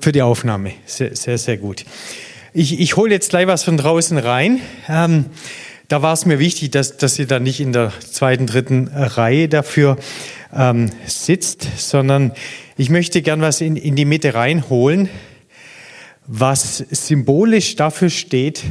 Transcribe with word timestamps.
Für 0.00 0.12
die 0.12 0.22
Aufnahme. 0.22 0.72
Sehr, 0.86 1.16
sehr, 1.16 1.38
sehr 1.38 1.56
gut. 1.56 1.84
Ich, 2.52 2.78
ich 2.80 2.96
hole 2.96 3.10
jetzt 3.10 3.30
gleich 3.30 3.46
was 3.46 3.64
von 3.64 3.76
draußen 3.76 4.16
rein. 4.16 4.60
Ähm, 4.88 5.26
da 5.88 6.02
war 6.02 6.12
es 6.12 6.24
mir 6.24 6.38
wichtig, 6.38 6.70
dass, 6.70 6.96
dass 6.96 7.18
ihr 7.18 7.26
da 7.26 7.40
nicht 7.40 7.60
in 7.60 7.72
der 7.72 7.92
zweiten, 7.98 8.46
dritten 8.46 8.88
Reihe 8.88 9.48
dafür 9.48 9.96
ähm, 10.54 10.90
sitzt, 11.06 11.66
sondern 11.76 12.32
ich 12.76 12.90
möchte 12.90 13.22
gern 13.22 13.40
was 13.40 13.60
in, 13.60 13.76
in 13.76 13.96
die 13.96 14.04
Mitte 14.04 14.34
reinholen, 14.34 15.08
was 16.26 16.78
symbolisch 16.90 17.74
dafür 17.76 18.10
steht, 18.10 18.62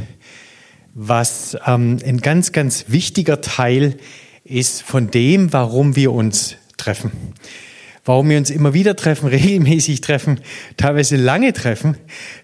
was 0.94 1.56
ähm, 1.66 1.98
ein 2.04 2.20
ganz, 2.20 2.52
ganz 2.52 2.86
wichtiger 2.88 3.40
Teil 3.40 3.96
ist 4.44 4.82
von 4.82 5.10
dem, 5.10 5.52
warum 5.52 5.94
wir 5.94 6.12
uns 6.12 6.56
treffen. 6.76 7.12
Warum 8.08 8.30
wir 8.30 8.38
uns 8.38 8.48
immer 8.48 8.72
wieder 8.72 8.96
treffen, 8.96 9.28
regelmäßig 9.28 10.00
treffen, 10.00 10.40
teilweise 10.78 11.16
lange 11.16 11.52
treffen, 11.52 11.98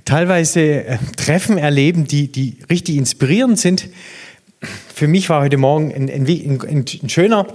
teilweise 0.05 0.85
äh, 0.85 0.99
Treffen 1.17 1.57
erleben, 1.57 2.07
die, 2.07 2.31
die 2.31 2.59
richtig 2.69 2.97
inspirierend 2.97 3.59
sind. 3.59 3.89
Für 4.95 5.09
mich 5.09 5.31
war 5.31 5.41
heute 5.41 5.57
Morgen 5.57 5.91
ein, 5.91 6.11
ein, 6.11 6.27
ein, 6.27 6.85
ein 7.03 7.09
schöner 7.09 7.47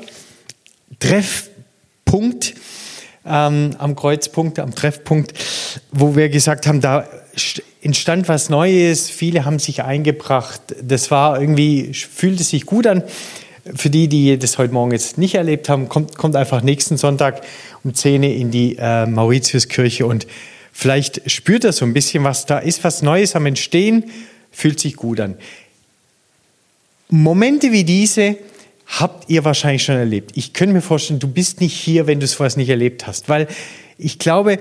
Treffpunkt 0.98 2.56
ähm, 3.28 3.76
am 3.78 3.96
Kreuzpunkt, 3.96 4.58
am 4.58 4.74
Treffpunkt, 4.74 5.36
wo 5.92 6.16
wir 6.16 6.30
gesagt 6.30 6.66
haben, 6.66 6.82
da 6.82 7.08
entstand 7.84 8.28
was 8.28 8.50
Neues, 8.50 9.12
viele 9.12 9.46
haben 9.46 9.60
sich 9.60 9.84
eingebracht. 9.84 10.62
Das 10.82 11.12
war 11.12 11.40
irgendwie, 11.40 11.94
fühlte 11.94 12.42
sich 12.44 12.66
gut 12.66 12.88
an. 12.88 13.04
Für 13.76 13.90
die, 13.90 14.08
die 14.08 14.38
das 14.38 14.58
heute 14.58 14.74
Morgen 14.74 14.92
jetzt 14.92 15.18
nicht 15.18 15.36
erlebt 15.36 15.70
haben, 15.70 15.90
kommt, 15.90 16.18
kommt 16.18 16.36
einfach 16.36 16.62
nächsten 16.62 16.98
Sonntag 16.98 17.42
um 17.84 17.94
10 17.94 18.24
Uhr 18.24 18.30
in 18.30 18.52
die 18.52 18.78
äh, 18.80 19.06
Mauritiuskirche 19.06 20.06
und 20.06 20.28
vielleicht 20.72 21.30
spürt 21.30 21.64
er 21.64 21.74
so 21.74 21.86
ein 21.86 21.94
bisschen, 21.94 22.24
was 22.24 22.46
da 22.46 22.60
ist, 22.60 22.84
was 22.84 23.02
Neues 23.02 23.36
am 23.36 23.46
Entstehen, 23.46 24.06
fühlt 24.52 24.80
sich 24.80 24.96
gut 24.96 25.20
an. 25.20 25.36
Momente 27.10 27.72
wie 27.72 27.84
diese 27.84 28.38
habt 28.88 29.30
ihr 29.30 29.44
wahrscheinlich 29.44 29.84
schon 29.84 29.96
erlebt. 29.96 30.32
Ich 30.36 30.54
könnte 30.54 30.74
mir 30.74 30.82
vorstellen, 30.82 31.20
du 31.20 31.28
bist 31.28 31.62
nicht 31.62 31.74
hier, 31.74 32.08
wenn 32.08 32.20
du 32.20 32.26
es 32.26 32.34
vorher 32.34 32.58
nicht 32.58 32.70
erlebt 32.70 33.08
hast, 33.08 33.30
weil 33.30 33.48
ich 33.98 34.20
glaube, 34.20 34.60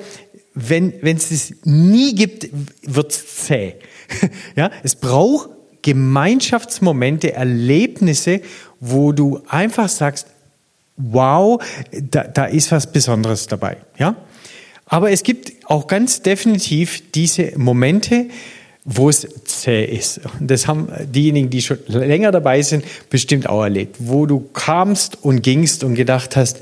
wenn, 0.55 0.93
es 1.03 1.31
es 1.31 1.55
nie 1.65 2.15
gibt, 2.15 2.49
wird 2.83 3.13
es 3.13 3.45
zäh. 3.47 3.75
ja, 4.57 4.71
es 4.83 4.97
braucht 4.97 5.51
Gemeinschaftsmomente, 5.83 7.33
Erlebnisse, 7.33 8.41
wo 8.81 9.13
du 9.13 9.41
einfach 9.49 9.89
sagst, 9.89 10.27
wow, 10.97 11.63
da, 11.93 12.25
da 12.25 12.45
ist 12.45 12.73
was 12.73 12.91
Besonderes 12.91 13.47
dabei. 13.47 13.77
Ja? 13.99 14.17
Aber 14.87 15.11
es 15.11 15.23
gibt 15.23 15.53
auch 15.67 15.87
ganz 15.87 16.23
definitiv 16.23 17.11
diese 17.13 17.53
Momente, 17.57 18.27
wo 18.85 19.11
es 19.11 19.29
zäh 19.45 19.85
ist. 19.85 20.21
Und 20.41 20.51
das 20.51 20.67
haben 20.67 20.89
diejenigen, 21.13 21.51
die 21.51 21.61
schon 21.61 21.79
länger 21.89 22.33
dabei 22.33 22.63
sind, 22.63 22.85
bestimmt 23.11 23.49
auch 23.49 23.63
erlebt, 23.63 23.97
wo 23.99 24.25
du 24.25 24.41
kamst 24.41 25.23
und 25.23 25.43
gingst 25.43 25.85
und 25.85 25.95
gedacht 25.95 26.37
hast, 26.37 26.61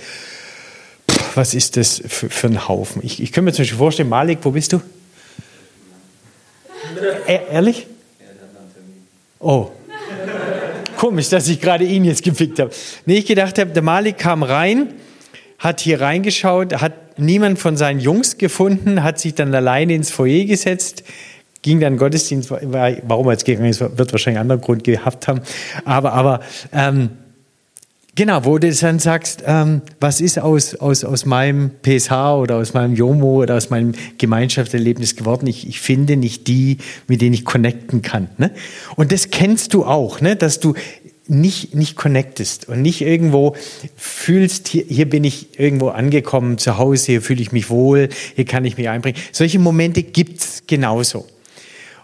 was 1.36 1.54
ist 1.54 1.76
das 1.76 2.02
für, 2.04 2.28
für 2.28 2.48
ein 2.48 2.66
Haufen? 2.66 3.00
Ich, 3.04 3.22
ich 3.22 3.30
könnte 3.30 3.46
mir 3.46 3.52
zum 3.52 3.62
Beispiel 3.62 3.78
vorstellen, 3.78 4.08
Malik, 4.08 4.40
wo 4.42 4.50
bist 4.50 4.72
du? 4.72 4.80
E 7.28 7.38
ehrlich? 7.50 7.86
Oh. 9.38 9.70
Komisch, 10.96 11.28
dass 11.28 11.48
ich 11.48 11.60
gerade 11.60 11.84
ihn 11.84 12.04
jetzt 12.04 12.22
gepickt 12.22 12.58
habe. 12.58 12.70
Nee, 13.04 13.18
ich 13.18 13.26
gedacht 13.26 13.58
habe, 13.58 13.70
der 13.70 13.82
Malik 13.82 14.18
kam 14.18 14.42
rein, 14.42 14.94
hat 15.58 15.80
hier 15.80 16.00
reingeschaut, 16.00 16.80
hat 16.80 17.18
niemand 17.18 17.58
von 17.58 17.76
seinen 17.76 18.00
Jungs 18.00 18.38
gefunden, 18.38 19.02
hat 19.02 19.18
sich 19.18 19.34
dann 19.34 19.54
alleine 19.54 19.94
ins 19.94 20.10
Foyer 20.10 20.44
gesetzt, 20.44 21.04
ging 21.62 21.80
dann 21.80 21.96
Gottesdienst, 21.96 22.50
warum 22.50 23.26
er 23.26 23.32
jetzt 23.32 23.44
gegangen 23.44 23.68
ist, 23.68 23.80
wird 23.80 24.12
wahrscheinlich 24.12 24.38
einen 24.38 24.50
anderen 24.50 24.60
Grund 24.60 24.84
gehabt 24.84 25.28
haben. 25.28 25.40
Aber, 25.84 26.12
aber 26.12 26.40
ähm, 26.72 27.10
Genau, 28.16 28.46
wo 28.46 28.56
du 28.56 28.72
dann 28.72 28.98
sagst, 28.98 29.42
ähm, 29.46 29.82
was 30.00 30.22
ist 30.22 30.38
aus, 30.38 30.74
aus, 30.74 31.04
aus 31.04 31.26
meinem 31.26 31.70
PSH 31.82 32.12
oder 32.12 32.56
aus 32.56 32.72
meinem 32.72 32.94
Jomo 32.94 33.42
oder 33.42 33.56
aus 33.56 33.68
meinem 33.68 33.92
Gemeinschaftserlebnis 34.16 35.16
geworden? 35.16 35.46
Ich, 35.46 35.68
ich 35.68 35.82
finde 35.82 36.16
nicht 36.16 36.46
die, 36.48 36.78
mit 37.08 37.20
denen 37.20 37.34
ich 37.34 37.44
connecten 37.44 38.00
kann. 38.00 38.30
Ne? 38.38 38.52
Und 38.96 39.12
das 39.12 39.28
kennst 39.30 39.74
du 39.74 39.84
auch, 39.84 40.22
ne? 40.22 40.34
dass 40.34 40.60
du 40.60 40.72
nicht, 41.28 41.74
nicht 41.74 41.94
connectest 41.94 42.70
und 42.70 42.80
nicht 42.80 43.02
irgendwo 43.02 43.54
fühlst, 43.96 44.68
hier, 44.68 44.84
hier 44.88 45.10
bin 45.10 45.22
ich 45.22 45.60
irgendwo 45.60 45.88
angekommen, 45.88 46.56
zu 46.56 46.78
Hause, 46.78 47.06
hier 47.06 47.22
fühle 47.22 47.42
ich 47.42 47.52
mich 47.52 47.68
wohl, 47.68 48.08
hier 48.34 48.46
kann 48.46 48.64
ich 48.64 48.78
mich 48.78 48.88
einbringen. 48.88 49.18
Solche 49.30 49.58
Momente 49.58 50.02
gibt's 50.02 50.62
genauso. 50.66 51.26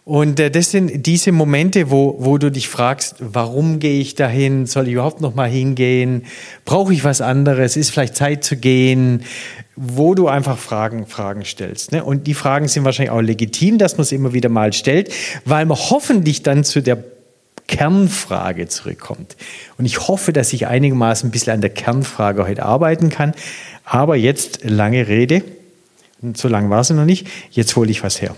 Und 0.04 0.40
äh, 0.40 0.50
das 0.50 0.72
sind 0.72 1.06
diese 1.06 1.30
Momente, 1.30 1.90
wo, 1.90 2.16
wo 2.18 2.36
du 2.36 2.50
dich 2.50 2.68
fragst, 2.68 3.16
warum 3.20 3.78
gehe 3.78 4.00
ich 4.00 4.16
dahin? 4.16 4.66
Soll 4.66 4.88
ich 4.88 4.94
überhaupt 4.94 5.20
noch 5.20 5.34
mal 5.34 5.48
hingehen? 5.48 6.24
Brauche 6.64 6.92
ich 6.92 7.04
was 7.04 7.20
anderes? 7.20 7.76
Ist 7.76 7.90
vielleicht 7.90 8.16
Zeit 8.16 8.42
zu 8.42 8.56
gehen? 8.56 9.22
Wo 9.76 10.14
du 10.14 10.26
einfach 10.26 10.58
Fragen, 10.58 11.06
Fragen 11.06 11.44
stellst. 11.44 11.92
Ne? 11.92 12.04
Und 12.04 12.26
die 12.26 12.34
Fragen 12.34 12.66
sind 12.66 12.84
wahrscheinlich 12.84 13.12
auch 13.12 13.20
legitim, 13.20 13.78
dass 13.78 13.96
man 13.96 14.02
es 14.02 14.12
immer 14.12 14.32
wieder 14.32 14.48
mal 14.48 14.72
stellt, 14.72 15.12
weil 15.44 15.66
man 15.66 15.78
hoffentlich 15.78 16.42
dann 16.42 16.64
zu 16.64 16.82
der 16.82 17.02
Kernfrage 17.68 18.66
zurückkommt. 18.66 19.36
Und 19.78 19.86
ich 19.86 20.08
hoffe, 20.08 20.32
dass 20.32 20.52
ich 20.52 20.66
einigermaßen 20.66 21.28
ein 21.28 21.32
bisschen 21.32 21.54
an 21.54 21.60
der 21.60 21.70
Kernfrage 21.70 22.46
heute 22.46 22.64
arbeiten 22.64 23.08
kann. 23.08 23.34
Aber 23.84 24.16
jetzt 24.16 24.64
lange 24.64 25.06
Rede. 25.06 25.44
So 26.34 26.48
lang 26.48 26.70
war 26.70 26.82
sie 26.82 26.94
noch 26.94 27.04
nicht. 27.04 27.28
Jetzt 27.50 27.76
hole 27.76 27.90
ich 27.90 28.02
was 28.02 28.20
her. 28.20 28.34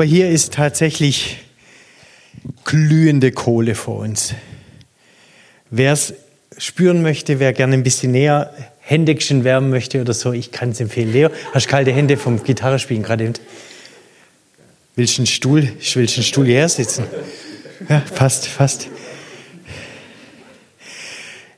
Aber 0.00 0.08
hier 0.08 0.30
ist 0.30 0.54
tatsächlich 0.54 1.36
glühende 2.64 3.32
Kohle 3.32 3.74
vor 3.74 3.98
uns. 3.98 4.32
Wer 5.68 5.92
es 5.92 6.14
spüren 6.56 7.02
möchte, 7.02 7.38
wer 7.38 7.52
gerne 7.52 7.74
ein 7.74 7.82
bisschen 7.82 8.12
näher 8.12 8.50
Händchen 8.80 9.44
wärmen 9.44 9.68
möchte 9.68 10.00
oder 10.00 10.14
so, 10.14 10.32
ich 10.32 10.52
kann 10.52 10.70
es 10.70 10.80
empfehlen. 10.80 11.12
Leo, 11.12 11.28
hast 11.52 11.66
du 11.66 11.70
kalte 11.70 11.92
Hände 11.92 12.16
vom 12.16 12.42
Gitarrespielen 12.42 13.02
gerade? 13.02 13.30
Willst 14.96 15.18
du 15.18 15.20
einen 15.20 15.26
Stuhl, 15.26 15.70
willst 15.78 15.94
du 16.16 16.20
einen 16.20 16.24
Stuhl 16.24 16.46
hierher 16.46 16.70
sitzen? 16.70 17.04
Ja, 17.86 18.00
fast, 18.00 18.46
fast. 18.46 18.88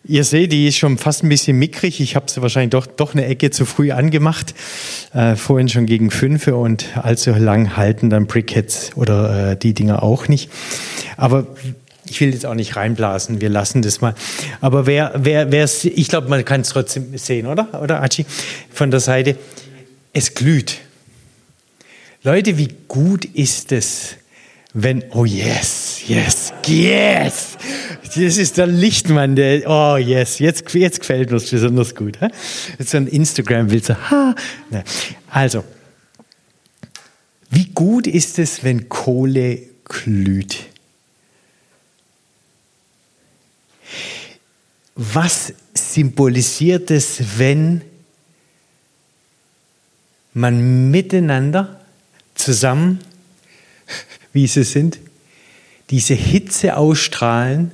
Ihr 0.04 0.24
seht, 0.24 0.50
die 0.50 0.66
ist 0.66 0.78
schon 0.78 0.98
fast 0.98 1.22
ein 1.22 1.28
bisschen 1.28 1.56
mickrig. 1.58 2.00
Ich 2.00 2.16
habe 2.16 2.28
sie 2.28 2.42
wahrscheinlich 2.42 2.70
doch, 2.70 2.86
doch 2.86 3.14
eine 3.14 3.24
Ecke 3.24 3.50
zu 3.50 3.64
früh 3.64 3.92
angemacht. 3.92 4.52
Äh, 5.14 5.36
vorhin 5.36 5.68
schon 5.68 5.86
gegen 5.86 6.10
fünf 6.10 6.48
und 6.48 6.96
allzu 6.96 7.30
lang 7.30 7.76
halten 7.76 8.10
dann 8.10 8.26
Brickheads 8.26 8.96
oder 8.96 9.52
äh, 9.52 9.56
die 9.56 9.74
Dinger 9.74 10.02
auch 10.02 10.26
nicht. 10.26 10.50
Aber 11.16 11.46
ich 12.04 12.20
will 12.20 12.32
jetzt 12.32 12.46
auch 12.46 12.54
nicht 12.54 12.74
reinblasen, 12.74 13.40
wir 13.40 13.48
lassen 13.48 13.82
das 13.82 14.00
mal. 14.00 14.14
Aber 14.60 14.86
wer, 14.86 15.12
wer, 15.18 15.52
wer 15.52 15.68
ich 15.84 16.08
glaube, 16.08 16.28
man 16.28 16.44
kann 16.44 16.62
es 16.62 16.70
trotzdem 16.70 17.16
sehen, 17.16 17.46
oder? 17.46 17.80
Oder 17.80 18.02
Achi? 18.02 18.26
Von 18.72 18.90
der 18.90 19.00
Seite. 19.00 19.36
Es 20.12 20.34
glüht. 20.34 20.80
Leute, 22.24 22.58
wie 22.58 22.68
gut 22.88 23.24
ist 23.24 23.70
es, 23.70 24.16
wenn, 24.74 25.04
oh 25.10 25.24
yes, 25.24 26.02
yes, 26.06 26.52
yes, 26.66 27.56
das 28.02 28.38
ist 28.38 28.56
der 28.58 28.66
Lichtmann, 28.66 29.36
der, 29.36 29.68
oh 29.68 29.96
yes, 29.96 30.38
jetzt, 30.38 30.72
jetzt 30.74 31.00
gefällt 31.00 31.30
mir 31.30 31.36
es 31.36 31.50
besonders 31.50 31.94
gut. 31.94 32.18
He? 32.20 32.28
Jetzt 32.78 32.90
so 32.90 32.96
ein 32.96 33.06
Instagram-Bild, 33.06 33.84
so, 33.84 33.94
ha. 33.94 34.34
Also, 35.28 35.64
wie 37.50 37.66
gut 37.66 38.06
ist 38.06 38.38
es, 38.38 38.64
wenn 38.64 38.88
Kohle 38.88 39.58
glüht? 39.84 40.72
was 44.94 45.54
symbolisiert 45.74 46.90
es, 46.90 47.38
wenn 47.38 47.82
man 50.34 50.90
miteinander 50.90 51.80
zusammen, 52.34 53.00
wie 54.32 54.46
sie 54.46 54.64
sind, 54.64 54.98
diese 55.90 56.14
Hitze 56.14 56.76
ausstrahlen, 56.76 57.70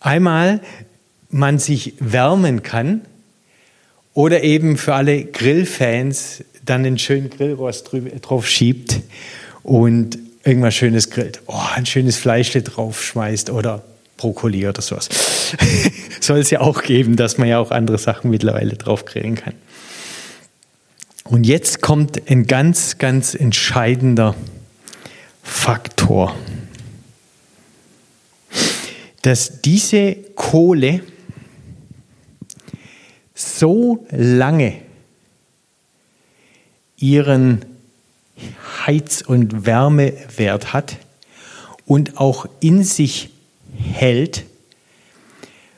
einmal 0.00 0.60
man 1.30 1.58
sich 1.58 1.94
wärmen 1.98 2.62
kann 2.62 3.02
oder 4.14 4.42
eben 4.42 4.76
für 4.76 4.94
alle 4.94 5.24
Grillfans 5.24 6.44
dann 6.64 6.84
einen 6.84 6.98
schönen 6.98 7.30
Grillrost 7.30 7.90
drauf 8.20 8.46
schiebt 8.46 9.00
und 9.62 10.18
irgendwas 10.44 10.74
Schönes 10.74 11.10
grillt. 11.10 11.40
Oh, 11.46 11.60
ein 11.74 11.86
schönes 11.86 12.16
Fleisch 12.16 12.52
drauf 12.52 13.02
schmeißt 13.02 13.50
oder 13.50 13.82
Brokkoli 14.16 14.68
oder 14.68 14.82
sowas. 14.82 15.08
Soll 16.20 16.38
es 16.38 16.50
ja 16.50 16.60
auch 16.60 16.82
geben, 16.82 17.16
dass 17.16 17.38
man 17.38 17.48
ja 17.48 17.58
auch 17.58 17.70
andere 17.70 17.98
Sachen 17.98 18.30
mittlerweile 18.30 18.76
drauf 18.76 19.04
grillen 19.04 19.34
kann. 19.34 19.54
Und 21.24 21.44
jetzt 21.44 21.80
kommt 21.80 22.30
ein 22.30 22.46
ganz, 22.46 22.98
ganz 22.98 23.34
entscheidender 23.34 24.34
Faktor, 25.42 26.34
dass 29.22 29.60
diese 29.62 30.14
Kohle 30.34 31.02
so 33.34 34.06
lange 34.10 34.80
ihren 36.96 37.64
Heiz- 38.86 39.22
und 39.22 39.66
Wärmewert 39.66 40.72
hat 40.72 40.96
und 41.86 42.18
auch 42.18 42.46
in 42.60 42.84
sich 42.84 43.30
hält, 43.76 44.44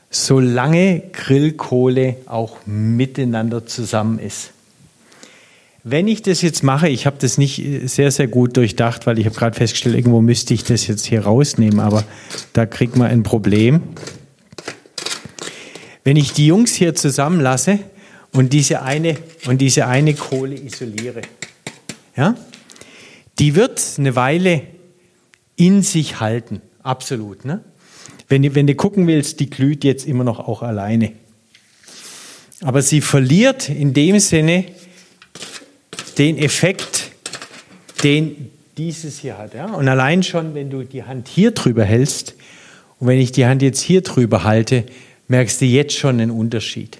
solange 0.09 1.01
Grillkohle 1.11 2.17
auch 2.25 2.57
miteinander 2.65 3.65
zusammen 3.65 4.19
ist. 4.19 4.51
Wenn 5.87 6.07
ich 6.07 6.23
das 6.23 6.41
jetzt 6.41 6.63
mache, 6.63 6.89
ich 6.89 7.05
habe 7.05 7.17
das 7.19 7.37
nicht 7.37 7.63
sehr, 7.83 8.09
sehr 8.09 8.25
gut 8.25 8.57
durchdacht, 8.57 9.05
weil 9.05 9.19
ich 9.19 9.27
habe 9.27 9.35
gerade 9.35 9.55
festgestellt, 9.55 9.95
irgendwo 9.95 10.19
müsste 10.19 10.55
ich 10.55 10.63
das 10.63 10.87
jetzt 10.87 11.05
hier 11.05 11.21
rausnehmen, 11.21 11.79
aber 11.79 12.03
da 12.53 12.65
kriegt 12.65 12.95
man 12.95 13.11
ein 13.11 13.21
Problem. 13.21 13.83
Wenn 16.03 16.17
ich 16.17 16.33
die 16.33 16.47
Jungs 16.47 16.73
hier 16.73 16.95
zusammenlasse 16.95 17.77
und 18.33 18.51
diese 18.51 18.81
eine, 18.81 19.15
und 19.45 19.61
diese 19.61 19.85
eine 19.85 20.15
Kohle 20.15 20.55
isoliere, 20.55 21.21
ja, 22.17 22.33
die 23.37 23.53
wird 23.53 23.79
eine 23.99 24.15
Weile 24.15 24.63
in 25.55 25.83
sich 25.83 26.19
halten, 26.19 26.63
absolut. 26.81 27.45
Ne? 27.45 27.63
Wenn, 28.27 28.55
wenn 28.55 28.65
du 28.65 28.73
gucken 28.73 29.05
willst, 29.05 29.39
die 29.39 29.51
glüht 29.51 29.83
jetzt 29.83 30.07
immer 30.07 30.23
noch 30.23 30.39
auch 30.39 30.63
alleine. 30.63 31.11
Aber 32.61 32.81
sie 32.81 33.01
verliert 33.01 33.69
in 33.69 33.93
dem 33.93 34.19
Sinne 34.19 34.65
den 36.17 36.37
Effekt, 36.37 37.11
den 38.03 38.51
dieses 38.77 39.19
hier 39.19 39.37
hat. 39.37 39.53
Ja? 39.53 39.65
Und 39.65 39.87
allein 39.87 40.23
schon, 40.23 40.53
wenn 40.53 40.69
du 40.69 40.83
die 40.83 41.03
Hand 41.03 41.27
hier 41.27 41.51
drüber 41.51 41.83
hältst 41.83 42.35
und 42.99 43.07
wenn 43.07 43.19
ich 43.19 43.31
die 43.31 43.45
Hand 43.45 43.61
jetzt 43.61 43.81
hier 43.81 44.01
drüber 44.01 44.43
halte, 44.43 44.85
merkst 45.27 45.61
du 45.61 45.65
jetzt 45.65 45.95
schon 45.95 46.19
einen 46.19 46.31
Unterschied. 46.31 46.99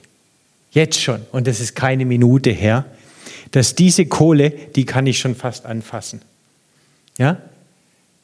Jetzt 0.71 1.01
schon. 1.01 1.21
Und 1.31 1.47
das 1.47 1.59
ist 1.59 1.75
keine 1.75 2.05
Minute 2.05 2.49
her, 2.51 2.85
dass 3.51 3.75
diese 3.75 4.05
Kohle, 4.05 4.49
die 4.49 4.85
kann 4.85 5.07
ich 5.07 5.19
schon 5.19 5.35
fast 5.35 5.65
anfassen. 5.65 6.21
Ja? 7.17 7.37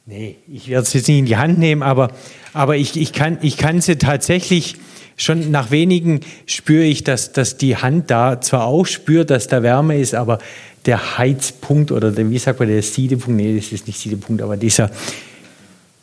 Nee, 0.04 0.36
ich 0.52 0.68
werde 0.68 0.82
es 0.82 0.92
jetzt 0.92 1.08
nicht 1.08 1.18
in 1.18 1.26
die 1.26 1.36
Hand 1.36 1.58
nehmen, 1.58 1.82
aber, 1.82 2.10
aber 2.52 2.76
ich, 2.76 2.96
ich, 2.96 3.12
kann, 3.12 3.38
ich 3.40 3.56
kann 3.56 3.80
sie 3.80 3.96
tatsächlich 3.96 4.76
schon 5.16 5.50
nach 5.50 5.70
wenigen 5.70 6.20
spüre 6.46 6.84
ich, 6.84 7.04
dass, 7.04 7.32
dass 7.32 7.56
die 7.56 7.76
Hand 7.76 8.10
da 8.10 8.40
zwar 8.40 8.66
auch 8.66 8.86
spürt, 8.86 9.30
dass 9.30 9.46
da 9.46 9.62
Wärme 9.62 9.98
ist, 9.98 10.14
aber 10.14 10.38
der 10.86 11.18
Heizpunkt 11.18 11.92
oder 11.92 12.10
der, 12.10 12.28
wie 12.30 12.38
sagt 12.38 12.58
man, 12.58 12.68
der 12.68 12.82
Siedepunkt, 12.82 13.36
nee, 13.36 13.56
das 13.56 13.72
ist 13.72 13.86
nicht 13.86 13.98
Siedepunkt, 13.98 14.42
aber 14.42 14.56
dieser 14.56 14.90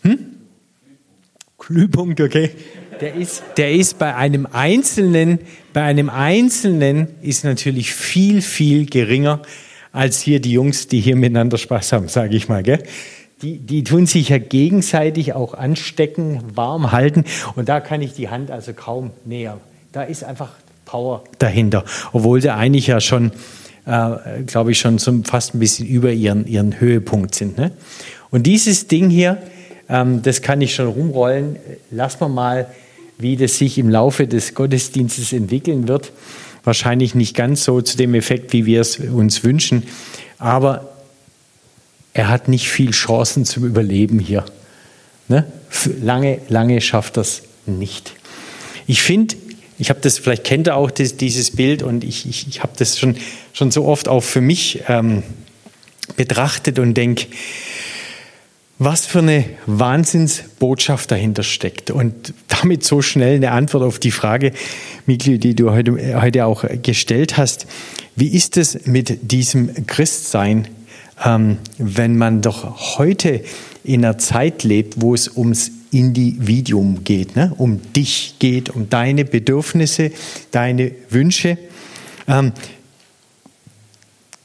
hm? 0.03 0.17
Glühpunkt, 1.57 2.21
okay, 2.21 2.51
der 3.01 3.15
ist, 3.15 3.43
der 3.57 3.71
ist 3.71 3.99
bei 3.99 4.15
einem 4.15 4.47
Einzelnen, 4.51 5.39
bei 5.73 5.83
einem 5.83 6.09
Einzelnen 6.09 7.07
ist 7.21 7.43
natürlich 7.43 7.93
viel, 7.93 8.41
viel 8.41 8.85
geringer 8.85 9.41
als 9.91 10.21
hier 10.21 10.39
die 10.39 10.51
Jungs, 10.51 10.87
die 10.87 10.99
hier 10.99 11.15
miteinander 11.15 11.57
Spaß 11.57 11.93
haben, 11.93 12.07
sage 12.07 12.35
ich 12.35 12.47
mal, 12.47 12.63
gell? 12.63 12.83
Die, 13.41 13.57
die 13.57 13.83
tun 13.83 14.05
sich 14.05 14.29
ja 14.29 14.37
gegenseitig 14.37 15.33
auch 15.33 15.53
anstecken, 15.53 16.41
warm 16.53 16.91
halten 16.91 17.23
und 17.55 17.69
da 17.69 17.79
kann 17.79 18.01
ich 18.01 18.13
die 18.13 18.29
Hand 18.29 18.51
also 18.51 18.73
kaum 18.73 19.11
näher. 19.25 19.57
Da 19.91 20.03
ist 20.03 20.23
einfach 20.23 20.49
Power 20.85 21.23
dahinter, 21.37 21.85
obwohl 22.11 22.41
sie 22.41 22.53
eigentlich 22.53 22.87
ja 22.87 22.99
schon 22.99 23.31
äh, 23.85 24.43
glaube 24.45 24.71
ich, 24.71 24.79
schon 24.79 24.99
zum, 24.99 25.23
fast 25.23 25.55
ein 25.55 25.59
bisschen 25.59 25.87
über 25.87 26.11
ihren, 26.11 26.45
ihren 26.45 26.79
Höhepunkt 26.79 27.33
sind. 27.33 27.57
Ne? 27.57 27.71
Und 28.29 28.43
dieses 28.43 28.87
Ding 28.87 29.09
hier, 29.09 29.37
ähm, 29.89 30.21
das 30.21 30.41
kann 30.41 30.61
ich 30.61 30.75
schon 30.75 30.87
rumrollen. 30.87 31.55
Lass 31.89 32.19
mal 32.19 32.29
mal, 32.29 32.67
wie 33.17 33.35
das 33.35 33.57
sich 33.57 33.77
im 33.77 33.89
Laufe 33.89 34.27
des 34.27 34.53
Gottesdienstes 34.53 35.33
entwickeln 35.33 35.87
wird. 35.87 36.11
Wahrscheinlich 36.63 37.15
nicht 37.15 37.35
ganz 37.35 37.63
so 37.63 37.81
zu 37.81 37.97
dem 37.97 38.13
Effekt, 38.13 38.53
wie 38.53 38.65
wir 38.65 38.81
es 38.81 38.99
uns 38.99 39.43
wünschen. 39.43 39.83
Aber 40.37 40.91
er 42.13 42.29
hat 42.29 42.47
nicht 42.47 42.69
viel 42.69 42.91
Chancen 42.91 43.45
zum 43.45 43.65
Überleben 43.65 44.19
hier. 44.19 44.45
Ne? 45.27 45.45
Lange, 46.01 46.39
lange 46.49 46.81
schafft 46.81 47.17
das 47.17 47.43
nicht. 47.65 48.13
Ich 48.87 49.01
finde, 49.01 49.35
ich 49.77 49.89
habe 49.89 49.99
das, 50.01 50.17
vielleicht 50.17 50.43
kennt 50.43 50.67
ihr 50.67 50.75
auch 50.75 50.91
das, 50.91 51.15
dieses 51.15 51.51
Bild 51.51 51.83
und 51.83 52.03
ich, 52.03 52.27
ich, 52.27 52.47
ich 52.47 52.63
habe 52.63 52.73
das 52.77 52.99
schon, 52.99 53.15
schon 53.53 53.71
so 53.71 53.85
oft 53.85 54.07
auch 54.07 54.23
für 54.23 54.41
mich 54.41 54.83
ähm, 54.87 55.23
betrachtet 56.15 56.79
und 56.79 56.95
denke, 56.95 57.27
was 58.79 59.05
für 59.05 59.19
eine 59.19 59.45
Wahnsinnsbotschaft 59.65 61.11
dahinter 61.11 61.43
steckt. 61.43 61.91
Und 61.91 62.33
damit 62.47 62.83
so 62.83 63.01
schnell 63.01 63.35
eine 63.35 63.51
Antwort 63.51 63.83
auf 63.83 63.99
die 63.99 64.11
Frage, 64.11 64.53
Mikli, 65.05 65.37
die 65.37 65.53
du 65.53 65.71
heute, 65.71 66.21
heute 66.21 66.45
auch 66.45 66.63
gestellt 66.81 67.37
hast. 67.37 67.67
Wie 68.15 68.29
ist 68.29 68.57
es 68.57 68.85
mit 68.85 69.31
diesem 69.31 69.85
Christsein, 69.85 70.67
ähm, 71.23 71.57
wenn 71.77 72.17
man 72.17 72.41
doch 72.41 72.97
heute 72.97 73.43
in 73.83 74.05
einer 74.05 74.17
Zeit 74.17 74.63
lebt, 74.63 75.01
wo 75.01 75.13
es 75.13 75.35
ums 75.35 75.71
Individuum 75.91 77.03
geht, 77.03 77.35
ne? 77.35 77.53
um 77.57 77.81
dich 77.93 78.35
geht, 78.39 78.69
um 78.69 78.89
deine 78.89 79.25
Bedürfnisse, 79.25 80.11
deine 80.51 80.91
Wünsche. 81.09 81.57
Ähm, 82.27 82.53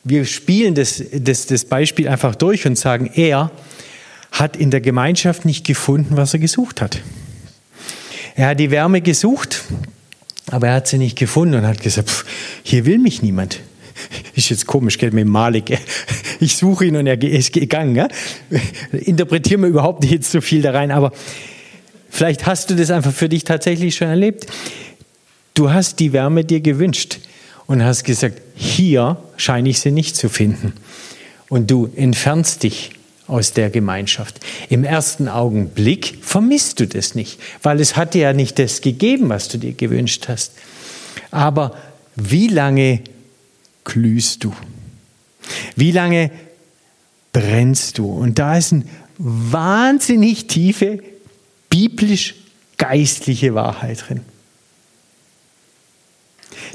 wir 0.04 0.24
spielen 0.24 0.74
das, 0.74 1.02
das, 1.12 1.46
das 1.46 1.64
Beispiel 1.64 2.08
einfach 2.08 2.34
durch 2.34 2.66
und 2.66 2.78
sagen, 2.78 3.10
er 3.14 3.50
hat 4.32 4.56
in 4.56 4.70
der 4.70 4.80
Gemeinschaft 4.80 5.44
nicht 5.44 5.66
gefunden, 5.66 6.16
was 6.16 6.34
er 6.34 6.40
gesucht 6.40 6.80
hat. 6.80 7.00
Er 8.34 8.48
hat 8.48 8.60
die 8.60 8.70
Wärme 8.70 9.00
gesucht, 9.00 9.62
aber 10.50 10.68
er 10.68 10.74
hat 10.74 10.88
sie 10.88 10.98
nicht 10.98 11.16
gefunden 11.16 11.54
und 11.54 11.66
hat 11.66 11.80
gesagt, 11.80 12.10
pff, 12.10 12.24
hier 12.62 12.84
will 12.84 12.98
mich 12.98 13.22
niemand. 13.22 13.60
Ist 14.36 14.50
jetzt 14.50 14.66
komisch, 14.66 14.98
geht 14.98 15.12
mit 15.12 15.26
Malik. 15.26 15.78
Ich 16.40 16.56
suche 16.56 16.86
ihn 16.86 16.96
und 16.96 17.06
er 17.06 17.22
ist 17.22 17.52
gegangen. 17.52 17.94
Ja? 17.94 18.08
Interpretieren 18.92 19.62
wir 19.62 19.68
überhaupt 19.68 20.02
nicht 20.02 20.10
jetzt 20.10 20.30
so 20.30 20.40
viel 20.40 20.60
da 20.60 20.72
rein, 20.72 20.90
aber 20.90 21.12
vielleicht 22.10 22.44
hast 22.44 22.68
du 22.68 22.74
das 22.74 22.90
einfach 22.90 23.12
für 23.12 23.28
dich 23.28 23.44
tatsächlich 23.44 23.94
schon 23.94 24.08
erlebt. 24.08 24.46
Du 25.54 25.72
hast 25.72 26.00
die 26.00 26.12
Wärme 26.12 26.44
dir 26.44 26.60
gewünscht 26.60 27.20
und 27.66 27.82
hast 27.82 28.04
gesagt, 28.04 28.42
hier 28.56 29.16
scheine 29.36 29.70
ich 29.70 29.80
sie 29.80 29.92
nicht 29.92 30.16
zu 30.16 30.28
finden. 30.28 30.74
Und 31.48 31.70
du 31.70 31.88
entfernst 31.94 32.64
dich 32.64 32.90
aus 33.26 33.52
der 33.52 33.70
Gemeinschaft. 33.70 34.40
Im 34.68 34.84
ersten 34.84 35.28
Augenblick 35.28 36.18
vermisst 36.20 36.80
du 36.80 36.86
das 36.86 37.14
nicht, 37.14 37.38
weil 37.62 37.80
es 37.80 37.96
hat 37.96 38.14
dir 38.14 38.22
ja 38.22 38.32
nicht 38.32 38.58
das 38.58 38.80
gegeben, 38.80 39.28
was 39.28 39.48
du 39.48 39.58
dir 39.58 39.72
gewünscht 39.72 40.26
hast. 40.28 40.52
Aber 41.30 41.74
wie 42.16 42.48
lange 42.48 43.00
glühst 43.84 44.44
du? 44.44 44.54
Wie 45.76 45.92
lange 45.92 46.30
brennst 47.32 47.98
du? 47.98 48.06
Und 48.06 48.38
da 48.38 48.56
ist 48.56 48.72
eine 48.72 48.84
wahnsinnig 49.18 50.46
tiefe 50.46 51.02
biblisch-geistliche 51.70 53.54
Wahrheit 53.54 54.08
drin. 54.08 54.20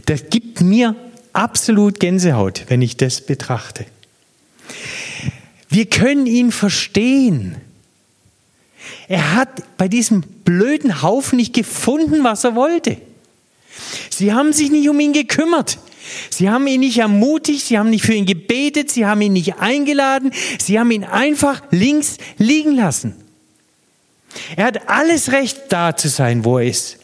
Das 0.05 0.29
gibt 0.29 0.61
mir 0.61 0.95
absolut 1.33 1.99
Gänsehaut, 1.99 2.65
wenn 2.67 2.81
ich 2.81 2.97
das 2.97 3.21
betrachte. 3.21 3.85
Wir 5.69 5.85
können 5.85 6.25
ihn 6.25 6.51
verstehen. 6.51 7.55
Er 9.07 9.35
hat 9.35 9.77
bei 9.77 9.87
diesem 9.87 10.21
blöden 10.21 11.01
Haufen 11.01 11.37
nicht 11.37 11.53
gefunden, 11.53 12.23
was 12.23 12.43
er 12.43 12.55
wollte. 12.55 12.97
Sie 14.09 14.33
haben 14.33 14.51
sich 14.51 14.71
nicht 14.71 14.89
um 14.89 14.99
ihn 14.99 15.13
gekümmert. 15.13 15.77
Sie 16.29 16.49
haben 16.49 16.65
ihn 16.67 16.79
nicht 16.79 16.97
ermutigt, 16.97 17.65
sie 17.65 17.77
haben 17.77 17.89
nicht 17.89 18.05
für 18.05 18.13
ihn 18.13 18.25
gebetet, 18.25 18.89
sie 18.89 19.05
haben 19.05 19.21
ihn 19.21 19.33
nicht 19.33 19.59
eingeladen, 19.59 20.31
sie 20.59 20.79
haben 20.79 20.91
ihn 20.91 21.03
einfach 21.03 21.61
links 21.71 22.17
liegen 22.37 22.75
lassen. 22.75 23.15
Er 24.55 24.65
hat 24.65 24.89
alles 24.89 25.31
Recht, 25.31 25.59
da 25.69 25.95
zu 25.95 26.07
sein, 26.07 26.45
wo 26.45 26.59
er 26.59 26.67
ist. 26.67 26.97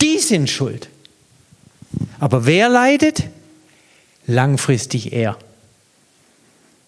Die 0.00 0.18
sind 0.18 0.48
schuld. 0.48 0.88
Aber 2.18 2.46
wer 2.46 2.68
leidet? 2.68 3.24
Langfristig 4.26 5.12
er. 5.12 5.36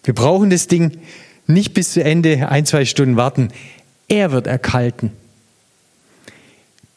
Wir 0.03 0.13
brauchen 0.13 0.49
das 0.49 0.67
Ding 0.67 0.99
nicht 1.47 1.73
bis 1.73 1.93
zu 1.93 2.03
Ende 2.03 2.49
ein, 2.49 2.65
zwei 2.65 2.85
Stunden 2.85 3.17
warten. 3.17 3.49
Er 4.07 4.31
wird 4.31 4.47
erkalten. 4.47 5.11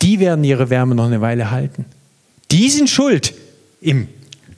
Die 0.03 0.21
werden 0.21 0.45
ihre 0.45 0.71
Wärme 0.71 0.95
noch 0.95 1.07
eine 1.07 1.21
Weile 1.21 1.51
halten. 1.51 1.87
Die 2.51 2.71
sind 2.71 2.89
schuld 2.89 3.35
im 3.85 4.09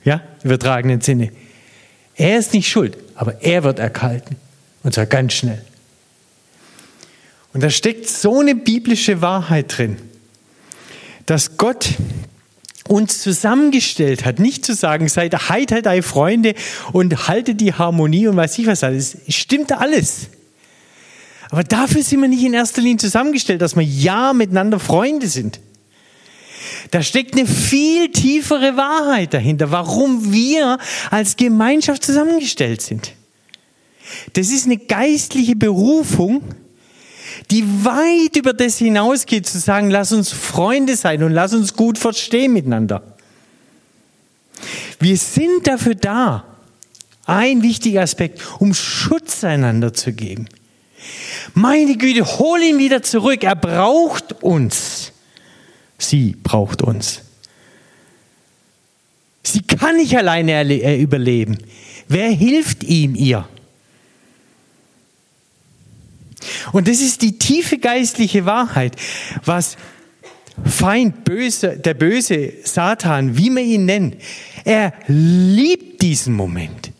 ja, 0.03 0.21
übertragenen 0.43 1.01
Sinne. 1.01 1.31
Er 2.15 2.39
ist 2.39 2.53
nicht 2.53 2.69
schuld, 2.69 2.97
aber 3.15 3.43
er 3.43 3.63
wird 3.63 3.79
erkalten. 3.79 4.37
Und 4.83 4.93
zwar 4.93 5.05
ganz 5.05 5.33
schnell. 5.33 5.61
Und 7.53 7.61
da 7.61 7.69
steckt 7.69 8.07
so 8.07 8.39
eine 8.39 8.55
biblische 8.55 9.21
Wahrheit 9.21 9.77
drin, 9.77 9.97
dass 11.25 11.57
Gott 11.57 11.89
uns 12.87 13.21
zusammengestellt 13.21 14.23
hat, 14.23 14.39
nicht 14.39 14.65
zu 14.65 14.73
sagen, 14.73 15.09
seid 15.09 15.49
heiter 15.49 15.81
deine 15.81 16.03
Freunde 16.03 16.55
und 16.93 17.27
haltet 17.27 17.59
die 17.59 17.73
Harmonie 17.73 18.27
und 18.27 18.37
weiß 18.37 18.57
ich 18.59 18.67
was 18.67 18.83
alles. 18.83 19.17
Stimmt 19.27 19.73
alles. 19.73 20.27
Aber 21.49 21.63
dafür 21.63 22.01
sind 22.01 22.21
wir 22.21 22.29
nicht 22.29 22.43
in 22.43 22.53
erster 22.53 22.81
Linie 22.81 22.97
zusammengestellt, 22.97 23.61
dass 23.61 23.75
wir 23.75 23.83
ja 23.83 24.33
miteinander 24.33 24.79
Freunde 24.79 25.27
sind. 25.27 25.59
Da 26.91 27.03
steckt 27.03 27.35
eine 27.35 27.45
viel 27.45 28.11
tiefere 28.11 28.77
Wahrheit 28.77 29.33
dahinter, 29.33 29.71
warum 29.71 30.31
wir 30.31 30.77
als 31.11 31.35
Gemeinschaft 31.35 32.03
zusammengestellt 32.03 32.81
sind. 32.81 33.13
Das 34.33 34.49
ist 34.49 34.65
eine 34.65 34.77
geistliche 34.77 35.55
Berufung, 35.55 36.41
die 37.51 37.63
weit 37.83 38.35
über 38.35 38.53
das 38.53 38.77
hinausgeht, 38.77 39.45
zu 39.45 39.59
sagen, 39.59 39.89
lass 39.89 40.11
uns 40.11 40.31
Freunde 40.31 40.95
sein 40.95 41.23
und 41.23 41.31
lass 41.31 41.53
uns 41.53 41.73
gut 41.73 41.97
verstehen 41.97 42.53
miteinander. 42.53 43.03
Wir 44.99 45.17
sind 45.17 45.67
dafür 45.67 45.95
da, 45.95 46.45
ein 47.25 47.61
wichtiger 47.61 48.01
Aspekt, 48.01 48.41
um 48.59 48.73
Schutz 48.73 49.43
einander 49.43 49.93
zu 49.93 50.13
geben. 50.13 50.47
Meine 51.53 51.97
Güte, 51.97 52.25
hol 52.39 52.61
ihn 52.61 52.79
wieder 52.79 53.03
zurück. 53.03 53.43
Er 53.43 53.55
braucht 53.55 54.43
uns. 54.43 55.11
Sie 55.97 56.35
braucht 56.41 56.81
uns. 56.81 57.21
Sie 59.43 59.61
kann 59.61 59.95
nicht 59.95 60.15
alleine 60.15 60.61
äh, 60.63 61.01
überleben. 61.01 61.57
Wer 62.07 62.29
hilft 62.29 62.83
ihm, 62.83 63.15
ihr? 63.15 63.47
Und 66.71 66.87
das 66.87 66.99
ist 66.99 67.21
die 67.21 67.37
tiefe 67.37 67.77
geistliche 67.77 68.45
Wahrheit, 68.45 68.95
was 69.43 69.77
Feind, 70.65 71.23
böse, 71.23 71.77
der 71.77 71.93
böse 71.93 72.53
Satan, 72.63 73.37
wie 73.37 73.49
man 73.49 73.63
ihn 73.63 73.85
nennt, 73.85 74.15
er 74.65 74.93
liebt 75.07 76.01
diesen 76.01 76.33
Moment. 76.33 76.91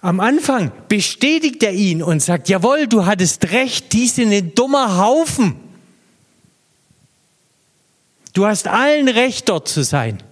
Am 0.00 0.20
Anfang 0.20 0.72
bestätigt 0.88 1.62
er 1.62 1.72
ihn 1.72 2.02
und 2.02 2.20
sagt, 2.20 2.48
jawohl, 2.48 2.88
du 2.88 3.06
hattest 3.06 3.52
recht, 3.52 3.92
die 3.92 4.06
sind 4.06 4.32
ein 4.32 4.54
dummer 4.54 4.98
Haufen. 4.98 5.54
Du 8.34 8.46
hast 8.46 8.66
allen 8.66 9.08
Recht, 9.08 9.48
dort 9.48 9.68
zu 9.68 9.82
sein. 9.82 10.22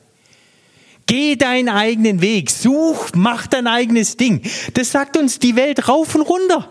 Geh 1.06 1.36
deinen 1.36 1.68
eigenen 1.68 2.20
Weg, 2.20 2.50
such, 2.50 3.10
mach 3.14 3.46
dein 3.46 3.66
eigenes 3.66 4.16
Ding. 4.16 4.42
Das 4.74 4.92
sagt 4.92 5.16
uns 5.16 5.38
die 5.38 5.56
Welt 5.56 5.88
rauf 5.88 6.14
und 6.14 6.22
runter. 6.22 6.68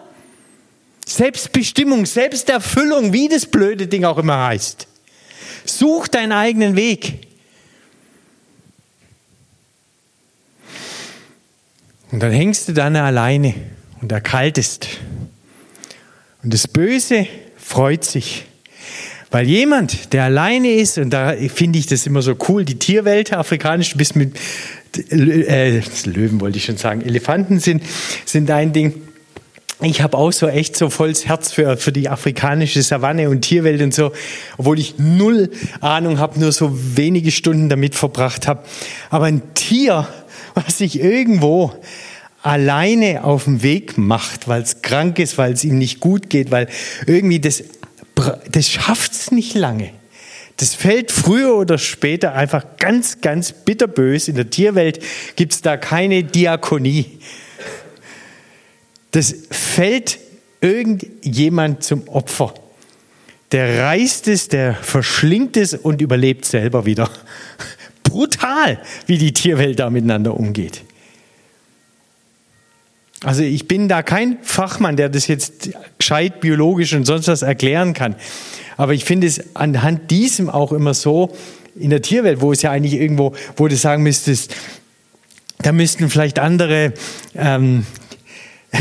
Selbstbestimmung, 1.05 2.05
Selbsterfüllung, 2.05 3.13
wie 3.13 3.27
das 3.27 3.45
blöde 3.45 3.87
Ding 3.87 4.05
auch 4.05 4.17
immer 4.17 4.45
heißt. 4.45 4.87
Such 5.65 6.07
deinen 6.07 6.31
eigenen 6.31 6.75
Weg. 6.75 7.27
Und 12.11 12.19
dann 12.21 12.31
hängst 12.31 12.67
du 12.67 12.73
dann 12.73 12.95
alleine 12.95 13.53
und 14.01 14.11
erkaltest. 14.11 14.87
Und 16.43 16.53
das 16.53 16.67
Böse 16.67 17.27
freut 17.57 18.03
sich. 18.03 18.45
Weil 19.31 19.47
jemand, 19.47 20.11
der 20.11 20.25
alleine 20.25 20.73
ist, 20.73 20.97
und 20.97 21.09
da 21.11 21.33
finde 21.33 21.79
ich 21.79 21.87
das 21.87 22.05
immer 22.05 22.21
so 22.21 22.35
cool, 22.49 22.65
die 22.65 22.77
Tierwelt 22.77 23.31
afrikanisch, 23.33 23.91
du 23.91 23.97
bist 23.97 24.17
mit 24.17 24.37
äh, 25.09 25.81
Löwen 26.03 26.41
wollte 26.41 26.57
ich 26.57 26.65
schon 26.65 26.75
sagen, 26.75 27.01
Elefanten 27.01 27.59
sind, 27.59 27.81
sind 28.25 28.51
ein 28.51 28.73
Ding. 28.73 28.93
Ich 29.81 30.01
habe 30.01 30.17
auch 30.17 30.31
so 30.31 30.47
echt 30.47 30.75
so 30.75 30.89
volles 30.89 31.25
Herz 31.25 31.53
für, 31.53 31.77
für 31.77 31.91
die 31.91 32.09
afrikanische 32.09 32.83
Savanne 32.83 33.29
und 33.29 33.41
Tierwelt 33.41 33.81
und 33.81 33.93
so, 33.93 34.11
obwohl 34.57 34.77
ich 34.77 34.95
null 34.99 35.49
Ahnung 35.79 36.19
habe, 36.19 36.39
nur 36.39 36.51
so 36.51 36.71
wenige 36.73 37.31
Stunden 37.31 37.69
damit 37.69 37.95
verbracht 37.95 38.47
habe. 38.47 38.63
Aber 39.09 39.25
ein 39.25 39.53
Tier, 39.55 40.07
was 40.53 40.77
sich 40.77 40.99
irgendwo 40.99 41.73
alleine 42.43 43.23
auf 43.23 43.45
dem 43.45 43.63
Weg 43.63 43.97
macht, 43.97 44.47
weil 44.47 44.61
es 44.61 44.81
krank 44.81 45.19
ist, 45.19 45.37
weil 45.37 45.53
es 45.53 45.63
ihm 45.63 45.77
nicht 45.77 45.99
gut 45.99 46.29
geht, 46.29 46.51
weil 46.51 46.67
irgendwie 47.07 47.39
das 47.39 47.63
das 48.49 48.69
schafft 48.69 49.13
es 49.13 49.31
nicht 49.31 49.53
lange. 49.55 49.91
Das 50.57 50.75
fällt 50.75 51.11
früher 51.11 51.55
oder 51.55 51.77
später 51.77 52.33
einfach 52.35 52.65
ganz, 52.77 53.21
ganz 53.21 53.51
bitterbös. 53.51 54.27
In 54.27 54.35
der 54.35 54.49
Tierwelt 54.49 54.99
gibt 55.35 55.53
es 55.53 55.61
da 55.61 55.77
keine 55.77 56.23
Diakonie. 56.23 57.19
Das 59.11 59.33
fällt 59.49 60.19
irgendjemand 60.61 61.83
zum 61.83 62.07
Opfer. 62.07 62.53
Der 63.51 63.83
reißt 63.83 64.27
es, 64.27 64.47
der 64.47 64.75
verschlingt 64.75 65.57
es 65.57 65.73
und 65.73 66.01
überlebt 66.01 66.45
selber 66.45 66.85
wieder. 66.85 67.09
Brutal, 68.03 68.79
wie 69.07 69.17
die 69.17 69.33
Tierwelt 69.33 69.79
da 69.79 69.89
miteinander 69.89 70.37
umgeht. 70.37 70.83
Also 73.23 73.43
ich 73.43 73.67
bin 73.67 73.87
da 73.87 74.01
kein 74.01 74.39
Fachmann, 74.41 74.97
der 74.97 75.09
das 75.09 75.27
jetzt 75.27 75.69
gescheit 75.99 76.39
biologisch 76.41 76.93
und 76.93 77.05
sonst 77.05 77.27
was 77.27 77.43
erklären 77.43 77.93
kann. 77.93 78.15
Aber 78.77 78.93
ich 78.93 79.05
finde 79.05 79.27
es 79.27 79.55
anhand 79.55 80.09
diesem 80.09 80.49
auch 80.49 80.71
immer 80.71 80.95
so 80.95 81.35
in 81.75 81.91
der 81.91 82.01
Tierwelt, 82.01 82.41
wo 82.41 82.51
es 82.51 82.63
ja 82.63 82.71
eigentlich 82.71 82.93
irgendwo, 82.93 83.33
wo 83.55 83.67
du 83.67 83.75
sagen 83.75 84.01
müsstest, 84.03 84.55
da 85.59 85.71
müssten 85.71 86.09
vielleicht 86.09 86.39
andere 86.39 86.93
ähm, 87.35 87.85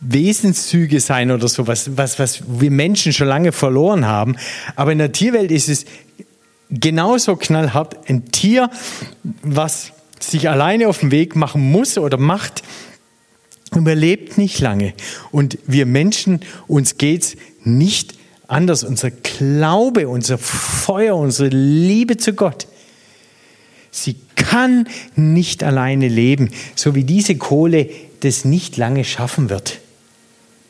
Wesenszüge 0.00 1.00
sein 1.00 1.32
oder 1.32 1.48
so, 1.48 1.66
was, 1.66 1.96
was, 1.96 2.20
was 2.20 2.42
wir 2.46 2.70
Menschen 2.70 3.12
schon 3.12 3.26
lange 3.26 3.50
verloren 3.50 4.06
haben. 4.06 4.36
Aber 4.76 4.92
in 4.92 4.98
der 4.98 5.10
Tierwelt 5.10 5.50
ist 5.50 5.68
es 5.68 5.84
genauso 6.70 7.34
knallhart. 7.36 8.08
Ein 8.08 8.30
Tier, 8.30 8.70
was 9.42 9.92
sich 10.24 10.48
alleine 10.48 10.88
auf 10.88 10.98
den 10.98 11.10
Weg 11.10 11.36
machen 11.36 11.70
muss 11.70 11.98
oder 11.98 12.18
macht, 12.18 12.62
überlebt 13.74 14.38
nicht 14.38 14.60
lange. 14.60 14.92
Und 15.30 15.58
wir 15.66 15.86
Menschen, 15.86 16.40
uns 16.66 16.98
geht's 16.98 17.36
nicht 17.64 18.14
anders. 18.46 18.84
Unser 18.84 19.10
Glaube, 19.10 20.08
unser 20.08 20.38
Feuer, 20.38 21.16
unsere 21.16 21.48
Liebe 21.48 22.16
zu 22.16 22.34
Gott, 22.34 22.66
sie 23.90 24.16
kann 24.36 24.88
nicht 25.16 25.62
alleine 25.62 26.08
leben, 26.08 26.50
so 26.74 26.94
wie 26.94 27.04
diese 27.04 27.36
Kohle 27.36 27.88
das 28.20 28.44
nicht 28.44 28.76
lange 28.76 29.04
schaffen 29.04 29.50
wird. 29.50 29.80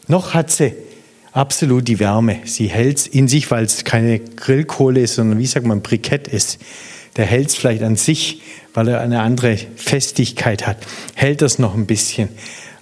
Noch 0.08 0.34
hat 0.34 0.50
sie 0.50 0.74
absolut 1.32 1.88
die 1.88 1.98
Wärme. 1.98 2.40
Sie 2.44 2.68
hält 2.68 3.06
in 3.06 3.28
sich, 3.28 3.50
weil 3.50 3.64
es 3.64 3.84
keine 3.84 4.18
Grillkohle 4.18 5.00
ist, 5.00 5.14
sondern 5.14 5.38
wie 5.38 5.46
sagt 5.46 5.66
man, 5.66 5.82
Brikett 5.82 6.28
ist. 6.28 6.58
Der 7.16 7.26
hält 7.26 7.48
es 7.48 7.54
vielleicht 7.54 7.82
an 7.82 7.96
sich, 7.96 8.40
weil 8.74 8.88
er 8.88 9.00
eine 9.00 9.20
andere 9.20 9.58
Festigkeit 9.76 10.66
hat, 10.66 10.78
hält 11.14 11.42
das 11.42 11.58
noch 11.58 11.74
ein 11.74 11.86
bisschen. 11.86 12.28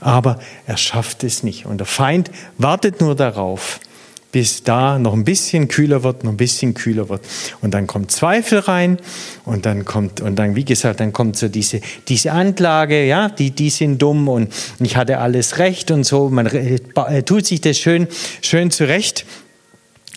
Aber 0.00 0.38
er 0.66 0.76
schafft 0.76 1.24
es 1.24 1.42
nicht. 1.42 1.66
Und 1.66 1.78
der 1.78 1.86
Feind 1.86 2.30
wartet 2.56 3.00
nur 3.00 3.14
darauf, 3.14 3.80
bis 4.32 4.62
da 4.62 4.98
noch 4.98 5.12
ein 5.12 5.24
bisschen 5.24 5.68
kühler 5.68 6.02
wird, 6.02 6.24
noch 6.24 6.30
ein 6.30 6.36
bisschen 6.36 6.74
kühler 6.74 7.08
wird. 7.08 7.22
Und 7.60 7.74
dann 7.74 7.86
kommt 7.86 8.12
Zweifel 8.12 8.60
rein 8.60 8.98
und 9.44 9.66
dann 9.66 9.84
kommt, 9.84 10.20
und 10.20 10.36
dann, 10.36 10.54
wie 10.54 10.64
gesagt, 10.64 11.00
dann 11.00 11.12
kommt 11.12 11.36
so 11.36 11.48
diese, 11.48 11.80
diese 12.08 12.32
Anklage, 12.32 13.04
ja, 13.04 13.28
die, 13.28 13.50
die 13.50 13.70
sind 13.70 14.00
dumm 14.00 14.28
und 14.28 14.52
ich 14.78 14.96
hatte 14.96 15.18
alles 15.18 15.58
recht 15.58 15.90
und 15.90 16.04
so. 16.04 16.28
Man 16.28 16.48
tut 17.24 17.46
sich 17.46 17.60
das 17.60 17.78
schön, 17.78 18.06
schön 18.40 18.70
zurecht 18.70 19.26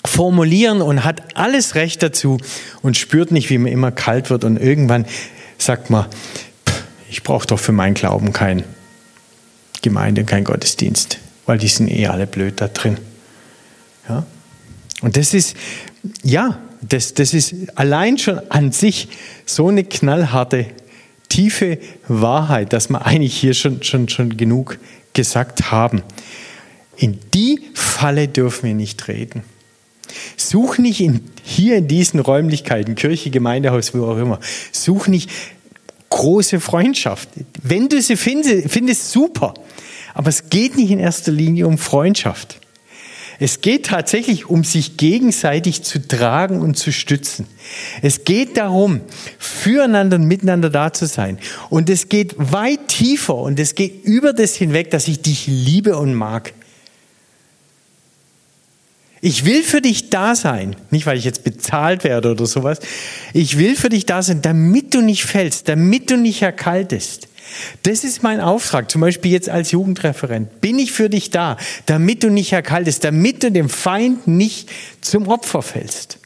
formulieren 0.05 0.81
und 0.81 1.03
hat 1.03 1.35
alles 1.35 1.75
recht 1.75 2.03
dazu 2.03 2.37
und 2.81 2.97
spürt 2.97 3.31
nicht, 3.31 3.49
wie 3.49 3.57
man 3.57 3.71
immer 3.71 3.91
kalt 3.91 4.29
wird 4.29 4.43
und 4.43 4.57
irgendwann 4.57 5.05
sagt 5.57 5.89
man, 5.89 6.05
ich 7.09 7.23
brauche 7.23 7.47
doch 7.47 7.59
für 7.59 7.71
meinen 7.71 7.93
Glauben 7.93 8.33
kein 8.33 8.63
Gemeinde, 9.81 10.23
kein 10.23 10.43
Gottesdienst, 10.43 11.19
weil 11.45 11.57
die 11.57 11.67
sind 11.67 11.89
eh 11.89 12.07
alle 12.07 12.27
blöd 12.27 12.59
da 12.59 12.67
drin. 12.67 12.97
Ja? 14.09 14.25
Und 15.01 15.17
das 15.17 15.33
ist, 15.33 15.55
ja, 16.23 16.59
das, 16.81 17.13
das 17.13 17.33
ist 17.33 17.53
allein 17.75 18.17
schon 18.17 18.39
an 18.49 18.71
sich 18.71 19.09
so 19.45 19.69
eine 19.69 19.83
knallharte, 19.83 20.65
tiefe 21.29 21.79
Wahrheit, 22.07 22.73
dass 22.73 22.89
wir 22.89 23.05
eigentlich 23.05 23.35
hier 23.35 23.53
schon, 23.53 23.83
schon, 23.83 24.09
schon 24.09 24.37
genug 24.37 24.79
gesagt 25.13 25.71
haben. 25.71 26.03
In 26.97 27.19
die 27.33 27.61
Falle 27.73 28.27
dürfen 28.27 28.67
wir 28.67 28.75
nicht 28.75 28.99
treten. 28.99 29.43
Such 30.37 30.77
nicht 30.77 31.01
in, 31.01 31.21
hier 31.43 31.77
in 31.77 31.87
diesen 31.87 32.19
Räumlichkeiten, 32.19 32.95
Kirche, 32.95 33.29
Gemeindehaus, 33.29 33.93
wo 33.93 34.05
auch 34.05 34.17
immer, 34.17 34.39
such 34.71 35.07
nicht 35.07 35.29
große 36.09 36.59
Freundschaft. 36.59 37.29
Wenn 37.61 37.89
du 37.89 38.01
sie 38.01 38.15
findest, 38.15 38.69
findest 38.69 39.11
super. 39.11 39.53
Aber 40.13 40.29
es 40.29 40.49
geht 40.49 40.77
nicht 40.77 40.91
in 40.91 40.99
erster 40.99 41.31
Linie 41.31 41.67
um 41.67 41.77
Freundschaft. 41.77 42.59
Es 43.39 43.61
geht 43.61 43.87
tatsächlich 43.87 44.49
um 44.49 44.63
sich 44.63 44.95
gegenseitig 44.97 45.81
zu 45.81 46.07
tragen 46.07 46.61
und 46.61 46.77
zu 46.77 46.91
stützen. 46.91 47.47
Es 48.01 48.25
geht 48.25 48.57
darum, 48.57 49.01
füreinander 49.39 50.17
und 50.17 50.25
miteinander 50.25 50.69
da 50.69 50.93
zu 50.93 51.07
sein. 51.07 51.39
Und 51.69 51.89
es 51.89 52.09
geht 52.09 52.35
weit 52.37 52.87
tiefer 52.89 53.35
und 53.35 53.59
es 53.59 53.73
geht 53.75 54.05
über 54.05 54.33
das 54.33 54.55
hinweg, 54.55 54.91
dass 54.91 55.07
ich 55.07 55.21
dich 55.21 55.47
liebe 55.47 55.97
und 55.97 56.13
mag. 56.13 56.53
Ich 59.25 59.45
will 59.45 59.63
für 59.63 59.79
dich 59.79 60.09
da 60.09 60.35
sein, 60.35 60.75
nicht 60.91 61.05
weil 61.05 61.17
ich 61.17 61.23
jetzt 61.23 61.45
bezahlt 61.45 62.03
werde 62.03 62.31
oder 62.31 62.45
sowas. 62.45 62.79
Ich 63.31 63.57
will 63.57 63.77
für 63.77 63.87
dich 63.87 64.05
da 64.05 64.21
sein, 64.21 64.41
damit 64.41 64.93
du 64.93 64.99
nicht 64.99 65.23
fällst, 65.23 65.69
damit 65.69 66.11
du 66.11 66.17
nicht 66.17 66.41
erkaltest. 66.41 67.29
Das 67.83 68.03
ist 68.03 68.21
mein 68.21 68.41
Auftrag, 68.41 68.91
zum 68.91 68.99
Beispiel 68.99 69.31
jetzt 69.31 69.47
als 69.47 69.71
Jugendreferent. 69.71 70.59
Bin 70.59 70.77
ich 70.77 70.91
für 70.91 71.09
dich 71.09 71.29
da, 71.29 71.55
damit 71.85 72.21
du 72.23 72.29
nicht 72.29 72.51
erkaltest, 72.51 73.05
damit 73.05 73.43
du 73.43 73.49
dem 73.49 73.69
Feind 73.69 74.27
nicht 74.27 74.69
zum 74.99 75.29
Opfer 75.29 75.61
fällst. 75.61 76.17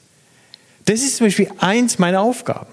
Das 0.85 1.01
ist 1.01 1.17
zum 1.17 1.27
Beispiel 1.27 1.51
eins 1.59 1.99
meiner 1.99 2.21
Aufgaben. 2.21 2.71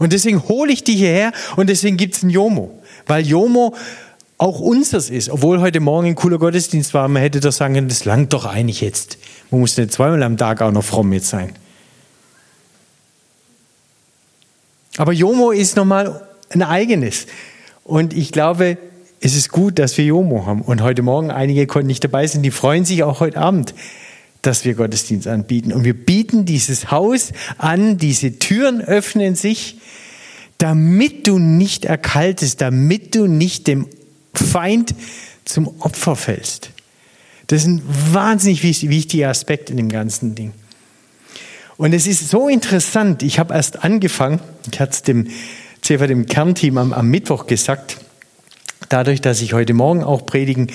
Und 0.00 0.12
deswegen 0.12 0.46
hole 0.48 0.70
ich 0.70 0.84
dich 0.84 0.96
hierher 0.96 1.32
und 1.56 1.70
deswegen 1.70 1.96
gibt 1.96 2.16
es 2.16 2.24
ein 2.24 2.28
Jomo. 2.28 2.78
Weil 3.06 3.26
Jomo 3.26 3.74
auch 4.42 4.58
unseres 4.58 5.08
ist. 5.08 5.30
Obwohl 5.30 5.60
heute 5.60 5.78
Morgen 5.78 6.08
ein 6.08 6.14
cooler 6.16 6.36
Gottesdienst 6.36 6.94
war, 6.94 7.06
man 7.06 7.22
hätte 7.22 7.38
doch 7.38 7.52
sagen 7.52 7.74
können, 7.74 7.88
das 7.88 8.04
langt 8.04 8.32
doch 8.32 8.44
eigentlich 8.44 8.80
jetzt. 8.80 9.16
Man 9.52 9.60
muss 9.60 9.76
nicht 9.76 9.92
zweimal 9.92 10.20
am 10.24 10.36
Tag 10.36 10.60
auch 10.62 10.72
noch 10.72 10.82
fromm 10.82 11.12
jetzt 11.12 11.28
sein. 11.28 11.52
Aber 14.96 15.12
Jomo 15.12 15.52
ist 15.52 15.76
nochmal 15.76 16.26
ein 16.50 16.62
eigenes. 16.64 17.26
Und 17.84 18.14
ich 18.14 18.32
glaube, 18.32 18.78
es 19.20 19.36
ist 19.36 19.50
gut, 19.50 19.78
dass 19.78 19.96
wir 19.96 20.06
Jomo 20.06 20.44
haben. 20.44 20.62
Und 20.62 20.82
heute 20.82 21.02
Morgen, 21.02 21.30
einige 21.30 21.68
konnten 21.68 21.86
nicht 21.86 22.02
dabei 22.02 22.26
sein, 22.26 22.42
die 22.42 22.50
freuen 22.50 22.84
sich 22.84 23.04
auch 23.04 23.20
heute 23.20 23.38
Abend, 23.38 23.74
dass 24.42 24.64
wir 24.64 24.74
Gottesdienst 24.74 25.28
anbieten. 25.28 25.72
Und 25.72 25.84
wir 25.84 25.94
bieten 25.94 26.46
dieses 26.46 26.90
Haus 26.90 27.32
an, 27.58 27.96
diese 27.96 28.40
Türen 28.40 28.80
öffnen 28.80 29.36
sich, 29.36 29.78
damit 30.58 31.28
du 31.28 31.38
nicht 31.38 31.84
erkaltest, 31.84 32.60
damit 32.60 33.14
du 33.14 33.28
nicht 33.28 33.68
dem 33.68 33.86
Feind 34.34 34.94
zum 35.44 35.68
Opfer 35.80 36.16
fällst. 36.16 36.70
Das 37.48 37.62
ist 37.62 37.68
ein 37.68 37.82
wahnsinnig 38.12 38.62
wichtiger 38.62 39.28
Aspekt 39.28 39.70
in 39.70 39.76
dem 39.76 39.88
ganzen 39.88 40.34
Ding. 40.34 40.52
Und 41.76 41.92
es 41.92 42.06
ist 42.06 42.28
so 42.30 42.48
interessant, 42.48 43.22
ich 43.22 43.38
habe 43.38 43.54
erst 43.54 43.82
angefangen, 43.82 44.40
ich 44.70 44.80
hatte 44.80 44.92
es 44.92 45.02
dem 45.02 45.28
CFA, 45.80 46.06
dem 46.06 46.26
Kernteam 46.26 46.78
am, 46.78 46.92
am 46.92 47.08
Mittwoch 47.08 47.46
gesagt, 47.46 47.98
dadurch, 48.88 49.20
dass 49.20 49.40
ich 49.40 49.52
heute 49.52 49.74
Morgen 49.74 50.04
auch 50.04 50.26
predigen 50.26 50.68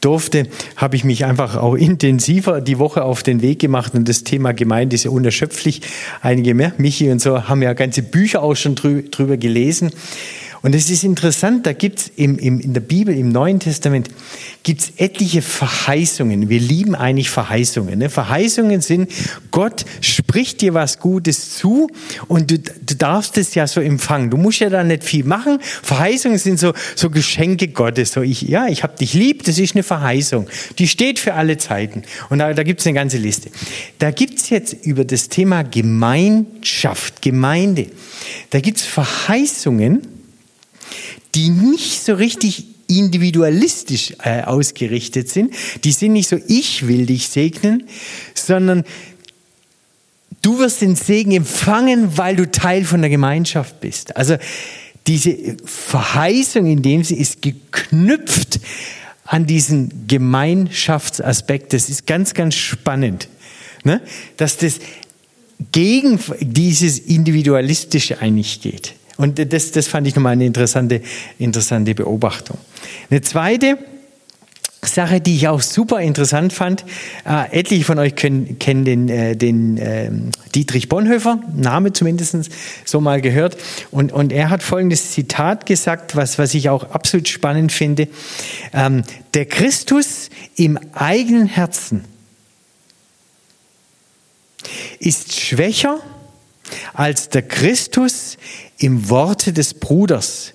durfte, 0.00 0.48
habe 0.76 0.96
ich 0.96 1.04
mich 1.04 1.24
einfach 1.24 1.56
auch 1.56 1.74
intensiver 1.74 2.60
die 2.60 2.78
Woche 2.78 3.02
auf 3.02 3.22
den 3.22 3.42
Weg 3.42 3.60
gemacht 3.60 3.94
und 3.94 4.08
das 4.08 4.24
Thema 4.24 4.52
Gemeinde 4.52 4.94
ist 4.94 5.04
ja 5.04 5.10
unerschöpflich. 5.10 5.80
Einige 6.20 6.54
mehr, 6.54 6.72
Michi 6.78 7.10
und 7.10 7.20
so, 7.20 7.48
haben 7.48 7.62
ja 7.62 7.72
ganze 7.72 8.02
Bücher 8.02 8.42
auch 8.42 8.54
schon 8.54 8.74
drüber 8.74 9.36
gelesen. 9.36 9.90
Und 10.62 10.76
es 10.76 10.90
ist 10.90 11.02
interessant, 11.02 11.66
da 11.66 11.72
gibt 11.72 11.98
es 11.98 12.12
im, 12.14 12.38
im, 12.38 12.60
in 12.60 12.72
der 12.72 12.80
Bibel, 12.80 13.16
im 13.16 13.30
Neuen 13.30 13.58
Testament, 13.58 14.08
gibt 14.62 14.80
es 14.80 14.92
etliche 14.96 15.42
Verheißungen. 15.42 16.48
Wir 16.48 16.60
lieben 16.60 16.94
eigentlich 16.94 17.30
Verheißungen. 17.30 17.98
Ne? 17.98 18.08
Verheißungen 18.08 18.80
sind, 18.80 19.10
Gott 19.50 19.84
spricht 20.00 20.60
dir 20.60 20.72
was 20.72 21.00
Gutes 21.00 21.56
zu 21.56 21.90
und 22.28 22.52
du, 22.52 22.58
du 22.60 22.94
darfst 22.94 23.38
es 23.38 23.56
ja 23.56 23.66
so 23.66 23.80
empfangen. 23.80 24.30
Du 24.30 24.36
musst 24.36 24.60
ja 24.60 24.70
da 24.70 24.84
nicht 24.84 25.02
viel 25.02 25.24
machen. 25.24 25.58
Verheißungen 25.60 26.38
sind 26.38 26.60
so, 26.60 26.74
so 26.94 27.10
Geschenke 27.10 27.66
Gottes. 27.68 28.12
So 28.12 28.22
ich, 28.22 28.42
ja, 28.42 28.68
ich 28.68 28.84
habe 28.84 28.96
dich 28.96 29.14
lieb, 29.14 29.42
das 29.42 29.58
ist 29.58 29.74
eine 29.74 29.82
Verheißung. 29.82 30.46
Die 30.78 30.86
steht 30.86 31.18
für 31.18 31.34
alle 31.34 31.58
Zeiten. 31.58 32.04
Und 32.30 32.38
da, 32.38 32.54
da 32.54 32.62
gibt 32.62 32.78
es 32.78 32.86
eine 32.86 32.94
ganze 32.94 33.18
Liste. 33.18 33.50
Da 33.98 34.12
gibt 34.12 34.38
es 34.38 34.48
jetzt 34.50 34.74
über 34.86 35.04
das 35.04 35.28
Thema 35.28 35.64
Gemeinschaft, 35.64 37.20
Gemeinde, 37.20 37.88
da 38.50 38.60
gibt 38.60 38.78
es 38.78 38.84
Verheißungen, 38.84 40.11
die 41.34 41.50
nicht 41.50 42.04
so 42.04 42.14
richtig 42.14 42.66
individualistisch 42.88 44.14
äh, 44.22 44.42
ausgerichtet 44.42 45.28
sind. 45.28 45.54
Die 45.84 45.92
sind 45.92 46.12
nicht 46.12 46.28
so, 46.28 46.38
ich 46.48 46.86
will 46.86 47.06
dich 47.06 47.28
segnen, 47.28 47.84
sondern 48.34 48.84
du 50.42 50.58
wirst 50.58 50.82
den 50.82 50.96
Segen 50.96 51.32
empfangen, 51.32 52.18
weil 52.18 52.36
du 52.36 52.50
Teil 52.50 52.84
von 52.84 53.00
der 53.00 53.10
Gemeinschaft 53.10 53.80
bist. 53.80 54.16
Also 54.16 54.36
diese 55.06 55.56
Verheißung 55.64 56.66
in 56.66 56.82
dem 56.82 57.02
sie 57.02 57.16
ist 57.16 57.42
geknüpft 57.42 58.60
an 59.24 59.46
diesen 59.46 60.06
Gemeinschaftsaspekt. 60.06 61.72
Das 61.72 61.88
ist 61.88 62.06
ganz, 62.06 62.34
ganz 62.34 62.54
spannend, 62.54 63.28
ne? 63.84 64.00
dass 64.36 64.58
das 64.58 64.80
gegen 65.70 66.18
dieses 66.40 66.98
Individualistische 66.98 68.20
eigentlich 68.20 68.60
geht. 68.60 68.94
Und 69.16 69.52
das, 69.52 69.72
das 69.72 69.88
fand 69.88 70.06
ich 70.06 70.14
nochmal 70.14 70.32
eine 70.32 70.46
interessante, 70.46 71.02
interessante 71.38 71.94
Beobachtung. 71.94 72.58
Eine 73.10 73.20
zweite 73.20 73.78
Sache, 74.84 75.20
die 75.20 75.36
ich 75.36 75.46
auch 75.46 75.60
super 75.60 76.00
interessant 76.00 76.52
fand, 76.52 76.84
äh, 77.24 77.56
etliche 77.56 77.84
von 77.84 78.00
euch 78.00 78.16
können, 78.16 78.58
kennen 78.58 78.84
den, 78.84 79.08
äh, 79.08 79.36
den 79.36 79.78
äh, 79.78 80.10
Dietrich 80.54 80.88
Bonhoeffer, 80.88 81.40
Name 81.54 81.92
zumindest 81.92 82.50
so 82.84 83.00
mal 83.00 83.20
gehört. 83.20 83.56
Und, 83.92 84.12
und 84.12 84.32
er 84.32 84.50
hat 84.50 84.62
folgendes 84.62 85.12
Zitat 85.12 85.66
gesagt, 85.66 86.16
was, 86.16 86.36
was 86.38 86.52
ich 86.54 86.68
auch 86.68 86.90
absolut 86.90 87.28
spannend 87.28 87.70
finde. 87.70 88.08
Ähm, 88.72 89.04
der 89.34 89.46
Christus 89.46 90.30
im 90.56 90.78
eigenen 90.94 91.46
Herzen 91.46 92.04
ist 94.98 95.38
schwächer 95.38 96.00
als 96.92 97.28
der 97.28 97.42
Christus 97.42 98.36
im 98.82 99.08
Worte 99.08 99.52
des 99.52 99.74
Bruders. 99.74 100.52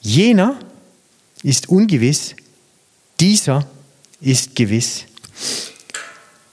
Jener 0.00 0.58
ist 1.42 1.68
ungewiss, 1.68 2.34
dieser 3.20 3.66
ist 4.20 4.54
gewiss. 4.54 5.04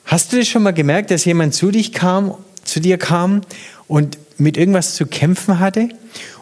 Hast 0.06 0.34
du 0.34 0.38
das 0.38 0.48
schon 0.48 0.64
mal 0.64 0.72
gemerkt, 0.72 1.12
dass 1.12 1.26
jemand 1.26 1.54
zu 1.54 1.70
dich 1.70 1.94
kam, 1.94 2.36
zu 2.64 2.80
dir 2.80 2.98
kam 2.98 3.42
und 3.88 4.18
mit 4.40 4.58
irgendwas 4.58 4.96
zu 4.96 5.06
kämpfen 5.06 5.60
hatte 5.60 5.90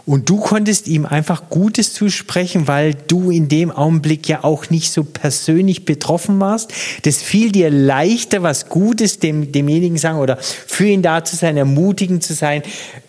und 0.07 0.29
du 0.29 0.38
konntest 0.38 0.88
ihm 0.88 1.05
einfach 1.05 1.49
Gutes 1.49 1.93
zusprechen, 1.93 2.67
weil 2.69 2.93
du 2.93 3.29
in 3.29 3.49
dem 3.49 3.71
Augenblick 3.71 4.29
ja 4.29 4.45
auch 4.45 4.69
nicht 4.69 4.93
so 4.93 5.03
persönlich 5.03 5.83
betroffen 5.83 6.39
warst. 6.39 6.71
Das 7.03 7.17
fiel 7.17 7.51
dir 7.51 7.69
leichter, 7.69 8.41
was 8.41 8.69
Gutes 8.69 9.19
dem, 9.19 9.51
demjenigen 9.51 9.97
sagen 9.97 10.19
oder 10.19 10.38
für 10.38 10.88
ihn 10.88 11.01
da 11.01 11.25
zu 11.25 11.36
sein, 11.36 11.57
ermutigend 11.57 12.23
zu 12.23 12.33
sein, 12.33 12.63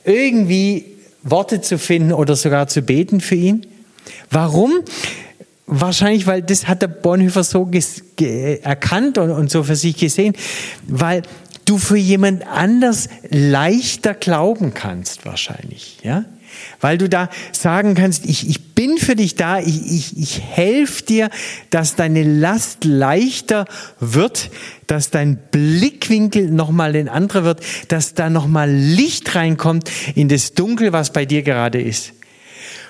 irgendwie 0.04 0.86
Worte 1.22 1.60
zu 1.60 1.78
finden 1.78 2.12
oder 2.12 2.34
sogar 2.34 2.66
zu 2.66 2.82
beten 2.82 3.20
für 3.20 3.36
ihn. 3.36 3.64
Warum? 4.30 4.72
Wahrscheinlich, 5.66 6.26
weil 6.26 6.42
das 6.42 6.66
hat 6.66 6.82
der 6.82 6.88
Bonhoeffer 6.88 7.44
so 7.44 7.70
erkannt 8.62 9.18
und, 9.18 9.30
und 9.30 9.50
so 9.52 9.62
für 9.62 9.76
sich 9.76 9.96
gesehen, 9.96 10.34
weil 10.86 11.22
du 11.68 11.78
für 11.78 11.96
jemand 11.96 12.46
anders 12.46 13.08
leichter 13.28 14.14
glauben 14.14 14.74
kannst, 14.74 15.26
wahrscheinlich, 15.26 15.98
ja? 16.02 16.24
Weil 16.80 16.98
du 16.98 17.08
da 17.08 17.28
sagen 17.52 17.94
kannst, 17.94 18.24
ich, 18.24 18.48
ich 18.48 18.74
bin 18.74 18.98
für 18.98 19.14
dich 19.14 19.36
da, 19.36 19.60
ich, 19.60 19.92
ich, 19.92 20.18
ich 20.18 20.40
helfe 20.40 21.04
dir, 21.04 21.30
dass 21.70 21.94
deine 21.94 22.22
Last 22.22 22.84
leichter 22.84 23.66
wird, 24.00 24.50
dass 24.86 25.10
dein 25.10 25.36
Blickwinkel 25.50 26.50
nochmal 26.50 26.96
ein 26.96 27.08
anderer 27.08 27.44
wird, 27.44 27.60
dass 27.88 28.14
da 28.14 28.30
nochmal 28.30 28.70
Licht 28.70 29.34
reinkommt 29.34 29.90
in 30.14 30.28
das 30.28 30.54
Dunkel, 30.54 30.92
was 30.92 31.12
bei 31.12 31.26
dir 31.26 31.42
gerade 31.42 31.80
ist. 31.80 32.12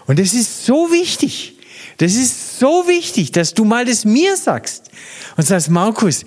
Und 0.06 0.18
das 0.18 0.34
ist 0.34 0.64
so 0.64 0.90
wichtig. 0.90 1.54
Das 1.98 2.14
ist 2.14 2.58
so 2.58 2.86
wichtig, 2.86 3.32
dass 3.32 3.54
du 3.54 3.64
mal 3.64 3.84
das 3.84 4.04
mir 4.04 4.36
sagst 4.36 4.90
und 5.36 5.46
sagst, 5.46 5.68
Markus, 5.68 6.24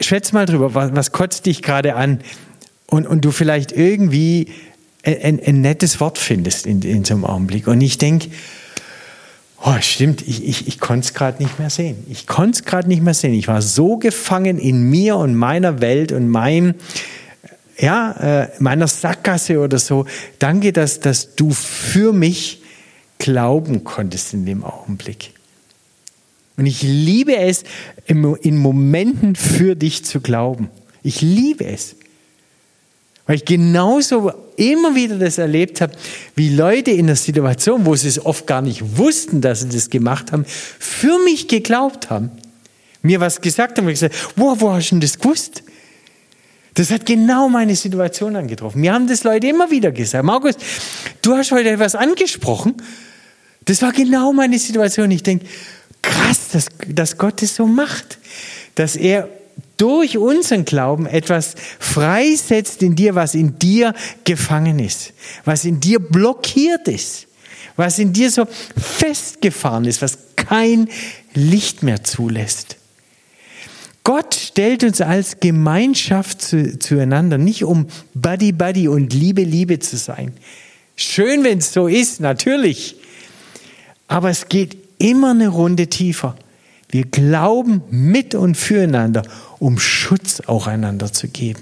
schätz 0.00 0.32
mal 0.32 0.46
drüber, 0.46 0.74
was, 0.74 0.94
was 0.94 1.12
kotzt 1.12 1.46
dich 1.46 1.62
gerade 1.62 1.94
an? 1.94 2.20
Und, 2.86 3.06
und 3.06 3.24
du 3.24 3.30
vielleicht 3.30 3.72
irgendwie 3.72 4.48
ein, 5.04 5.40
ein 5.44 5.60
nettes 5.60 6.00
Wort 6.00 6.18
findest 6.18 6.66
in, 6.66 6.82
in 6.82 7.04
so 7.04 7.14
einem 7.14 7.24
Augenblick. 7.24 7.66
Und 7.66 7.80
ich 7.80 7.98
denke, 7.98 8.28
oh, 9.64 9.74
stimmt, 9.80 10.26
ich, 10.26 10.46
ich, 10.46 10.68
ich 10.68 10.80
konnte 10.80 11.06
es 11.06 11.14
gerade 11.14 11.42
nicht 11.42 11.58
mehr 11.58 11.70
sehen. 11.70 12.04
Ich 12.08 12.26
konnte 12.26 12.58
es 12.58 12.64
gerade 12.64 12.88
nicht 12.88 13.02
mehr 13.02 13.14
sehen. 13.14 13.34
Ich 13.34 13.48
war 13.48 13.62
so 13.62 13.96
gefangen 13.96 14.58
in 14.58 14.82
mir 14.88 15.16
und 15.16 15.34
meiner 15.34 15.80
Welt 15.80 16.12
und 16.12 16.28
meinem, 16.28 16.74
ja, 17.78 18.12
äh, 18.42 18.48
meiner 18.58 18.88
Sackgasse 18.88 19.60
oder 19.60 19.78
so. 19.78 20.06
Danke, 20.38 20.72
dass, 20.72 21.00
dass 21.00 21.34
du 21.34 21.50
für 21.50 22.12
mich 22.12 22.62
glauben 23.18 23.84
konntest 23.84 24.34
in 24.34 24.46
dem 24.46 24.64
Augenblick. 24.64 25.32
Und 26.58 26.66
ich 26.66 26.82
liebe 26.82 27.36
es, 27.36 27.62
in 28.06 28.56
Momenten 28.56 29.36
für 29.36 29.76
dich 29.76 30.04
zu 30.04 30.20
glauben. 30.20 30.68
Ich 31.04 31.20
liebe 31.20 31.64
es. 31.64 31.94
Weil 33.26 33.36
ich 33.36 33.44
genauso 33.44 34.32
immer 34.56 34.96
wieder 34.96 35.18
das 35.18 35.38
erlebt 35.38 35.80
habe, 35.80 35.92
wie 36.34 36.48
Leute 36.48 36.90
in 36.90 37.06
der 37.06 37.14
Situation, 37.14 37.86
wo 37.86 37.94
sie 37.94 38.08
es 38.08 38.24
oft 38.26 38.48
gar 38.48 38.60
nicht 38.60 38.98
wussten, 38.98 39.40
dass 39.40 39.60
sie 39.60 39.68
das 39.68 39.88
gemacht 39.88 40.32
haben, 40.32 40.44
für 40.46 41.18
mich 41.24 41.46
geglaubt 41.46 42.10
haben. 42.10 42.30
Mir 43.02 43.20
was 43.20 43.40
gesagt 43.40 43.78
haben 43.78 43.86
und 43.86 43.92
gesagt, 43.92 44.16
wow, 44.34 44.60
wo 44.60 44.72
hast 44.72 44.90
du 44.90 44.96
denn 44.96 45.00
das 45.00 45.16
gewusst? 45.16 45.62
Das 46.74 46.90
hat 46.90 47.06
genau 47.06 47.48
meine 47.48 47.76
Situation 47.76 48.34
angetroffen. 48.34 48.80
Mir 48.80 48.94
haben 48.94 49.06
das 49.06 49.22
Leute 49.22 49.46
immer 49.46 49.70
wieder 49.70 49.92
gesagt. 49.92 50.24
Markus, 50.24 50.56
du 51.22 51.36
hast 51.36 51.52
heute 51.52 51.70
etwas 51.70 51.94
angesprochen. 51.94 52.74
Das 53.64 53.80
war 53.82 53.92
genau 53.92 54.32
meine 54.32 54.58
Situation. 54.58 55.10
Ich 55.12 55.22
denke, 55.22 55.46
krass, 56.02 56.48
dass, 56.52 56.66
dass 56.86 57.18
Gott 57.18 57.42
das 57.42 57.54
so 57.54 57.66
macht. 57.66 58.18
Dass 58.74 58.96
er 58.96 59.28
durch 59.76 60.18
unseren 60.18 60.64
Glauben 60.64 61.06
etwas 61.06 61.54
freisetzt 61.78 62.82
in 62.82 62.96
dir, 62.96 63.14
was 63.14 63.34
in 63.34 63.58
dir 63.58 63.94
gefangen 64.24 64.78
ist, 64.78 65.12
was 65.44 65.64
in 65.64 65.80
dir 65.80 66.00
blockiert 66.00 66.88
ist, 66.88 67.26
was 67.76 67.98
in 67.98 68.12
dir 68.12 68.30
so 68.30 68.46
festgefahren 68.76 69.84
ist, 69.84 70.02
was 70.02 70.18
kein 70.36 70.88
Licht 71.34 71.82
mehr 71.82 72.02
zulässt. 72.02 72.76
Gott 74.02 74.34
stellt 74.34 74.84
uns 74.84 75.00
als 75.00 75.38
Gemeinschaft 75.38 76.40
zu, 76.42 76.78
zueinander, 76.78 77.38
nicht 77.38 77.64
um 77.64 77.88
Buddy 78.14 78.52
Buddy 78.52 78.88
und 78.88 79.12
Liebe 79.12 79.42
Liebe 79.42 79.78
zu 79.78 79.96
sein. 79.96 80.32
Schön, 80.96 81.44
wenn 81.44 81.58
es 81.58 81.72
so 81.72 81.86
ist, 81.86 82.18
natürlich. 82.18 82.96
Aber 84.08 84.30
es 84.30 84.48
geht 84.48 84.87
immer 84.98 85.30
eine 85.30 85.48
Runde 85.48 85.88
tiefer. 85.88 86.36
Wir 86.90 87.04
glauben 87.04 87.82
mit 87.90 88.34
und 88.34 88.56
füreinander, 88.56 89.22
um 89.58 89.78
Schutz 89.78 90.40
auch 90.46 90.66
einander 90.66 91.12
zu 91.12 91.28
geben. 91.28 91.60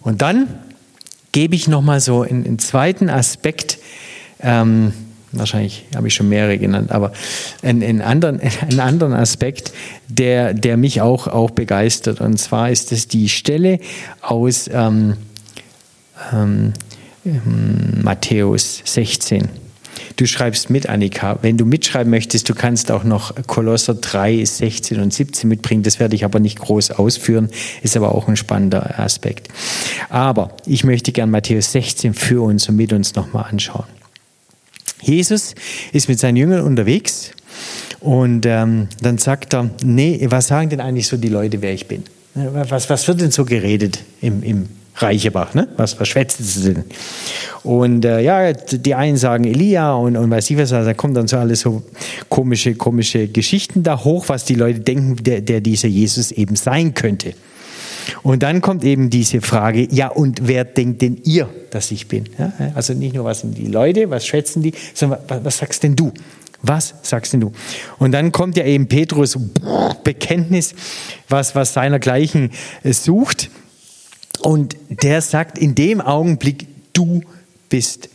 Und 0.00 0.22
dann 0.22 0.48
gebe 1.32 1.54
ich 1.54 1.68
nochmal 1.68 2.00
so 2.00 2.22
einen, 2.22 2.58
zweiten 2.58 3.10
Aspekt, 3.10 3.78
ähm, 4.40 4.94
wahrscheinlich 5.32 5.84
habe 5.94 6.08
ich 6.08 6.14
schon 6.14 6.30
mehrere 6.30 6.56
genannt, 6.56 6.90
aber 6.92 7.12
einen, 7.62 7.82
einen, 7.82 8.00
anderen, 8.00 8.40
einen 8.62 8.80
anderen 8.80 9.12
Aspekt, 9.12 9.72
der, 10.08 10.54
der 10.54 10.78
mich 10.78 11.02
auch, 11.02 11.26
auch 11.26 11.50
begeistert. 11.50 12.22
Und 12.22 12.38
zwar 12.38 12.70
ist 12.70 12.92
es 12.92 13.08
die 13.08 13.28
Stelle 13.28 13.80
aus 14.22 14.70
ähm, 14.72 15.16
ähm, 16.32 16.72
Matthäus 18.02 18.80
16. 18.84 19.65
Du 20.16 20.26
schreibst 20.26 20.70
mit, 20.70 20.88
Annika. 20.88 21.38
Wenn 21.42 21.56
du 21.56 21.64
mitschreiben 21.64 22.10
möchtest, 22.10 22.48
du 22.48 22.54
kannst 22.54 22.90
auch 22.90 23.04
noch 23.04 23.34
Kolosser 23.46 23.94
3, 23.94 24.44
16 24.44 25.00
und 25.00 25.12
17 25.12 25.48
mitbringen. 25.48 25.82
Das 25.82 26.00
werde 26.00 26.14
ich 26.14 26.24
aber 26.24 26.40
nicht 26.40 26.58
groß 26.58 26.92
ausführen, 26.92 27.50
ist 27.82 27.96
aber 27.96 28.14
auch 28.14 28.28
ein 28.28 28.36
spannender 28.36 28.98
Aspekt. 28.98 29.48
Aber 30.08 30.56
ich 30.66 30.84
möchte 30.84 31.12
gern 31.12 31.30
Matthäus 31.30 31.72
16 31.72 32.14
für 32.14 32.42
uns 32.42 32.68
und 32.68 32.76
mit 32.76 32.92
uns 32.92 33.14
nochmal 33.14 33.46
anschauen. 33.50 33.86
Jesus 35.02 35.54
ist 35.92 36.08
mit 36.08 36.18
seinen 36.18 36.36
Jüngern 36.36 36.62
unterwegs 36.62 37.32
und 38.00 38.46
ähm, 38.46 38.88
dann 39.00 39.18
sagt 39.18 39.54
er, 39.54 39.70
nee, 39.84 40.26
was 40.30 40.48
sagen 40.48 40.70
denn 40.70 40.80
eigentlich 40.80 41.06
so 41.06 41.16
die 41.16 41.28
Leute, 41.28 41.62
wer 41.62 41.72
ich 41.72 41.86
bin? 41.86 42.04
Was, 42.34 42.90
was 42.90 43.08
wird 43.08 43.20
denn 43.20 43.30
so 43.30 43.44
geredet 43.44 44.00
im, 44.20 44.42
im 44.42 44.68
Reichebach, 44.96 45.54
ne? 45.54 45.68
Was, 45.76 45.98
was 46.00 46.08
schwätzen 46.08 46.42
sie 46.44 46.74
denn? 46.74 46.84
Und 47.62 48.04
äh, 48.04 48.20
ja, 48.20 48.52
die 48.52 48.94
einen 48.94 49.16
sagen 49.16 49.44
Elia 49.44 49.94
und, 49.94 50.16
und 50.16 50.30
weiß 50.30 50.50
ich 50.50 50.56
was, 50.56 50.72
also 50.72 50.86
da 50.86 50.94
kommen 50.94 51.14
dann 51.14 51.28
so 51.28 51.36
alles 51.36 51.60
so 51.60 51.82
komische, 52.28 52.74
komische 52.74 53.28
Geschichten 53.28 53.82
da 53.82 54.02
hoch, 54.04 54.28
was 54.28 54.44
die 54.44 54.54
Leute 54.54 54.80
denken, 54.80 55.16
der, 55.22 55.40
der 55.42 55.60
dieser 55.60 55.88
Jesus 55.88 56.32
eben 56.32 56.56
sein 56.56 56.94
könnte. 56.94 57.34
Und 58.22 58.42
dann 58.42 58.60
kommt 58.60 58.84
eben 58.84 59.10
diese 59.10 59.40
Frage, 59.40 59.88
ja, 59.90 60.08
und 60.08 60.46
wer 60.46 60.64
denkt 60.64 61.02
denn 61.02 61.20
ihr, 61.24 61.48
dass 61.70 61.90
ich 61.90 62.08
bin? 62.08 62.24
Ja, 62.38 62.52
also 62.74 62.94
nicht 62.94 63.14
nur, 63.14 63.24
was 63.24 63.40
sind 63.40 63.58
die 63.58 63.66
Leute, 63.66 64.10
was 64.10 64.26
schätzen 64.26 64.62
die, 64.62 64.72
sondern 64.94 65.20
was, 65.28 65.44
was 65.44 65.58
sagst 65.58 65.82
denn 65.82 65.96
du? 65.96 66.12
Was 66.62 66.94
sagst 67.02 67.32
denn 67.32 67.40
du? 67.40 67.52
Und 67.98 68.12
dann 68.12 68.32
kommt 68.32 68.56
ja 68.56 68.64
eben 68.64 68.86
Petrus 68.86 69.38
Bekenntnis, 70.04 70.74
was, 71.28 71.54
was 71.54 71.74
seinergleichen 71.74 72.50
sucht. 72.84 73.50
Und 74.40 74.76
der 74.88 75.20
sagt 75.22 75.58
in 75.58 75.74
dem 75.74 76.00
Augenblick, 76.00 76.66
du 76.92 77.22
bist 77.68 78.08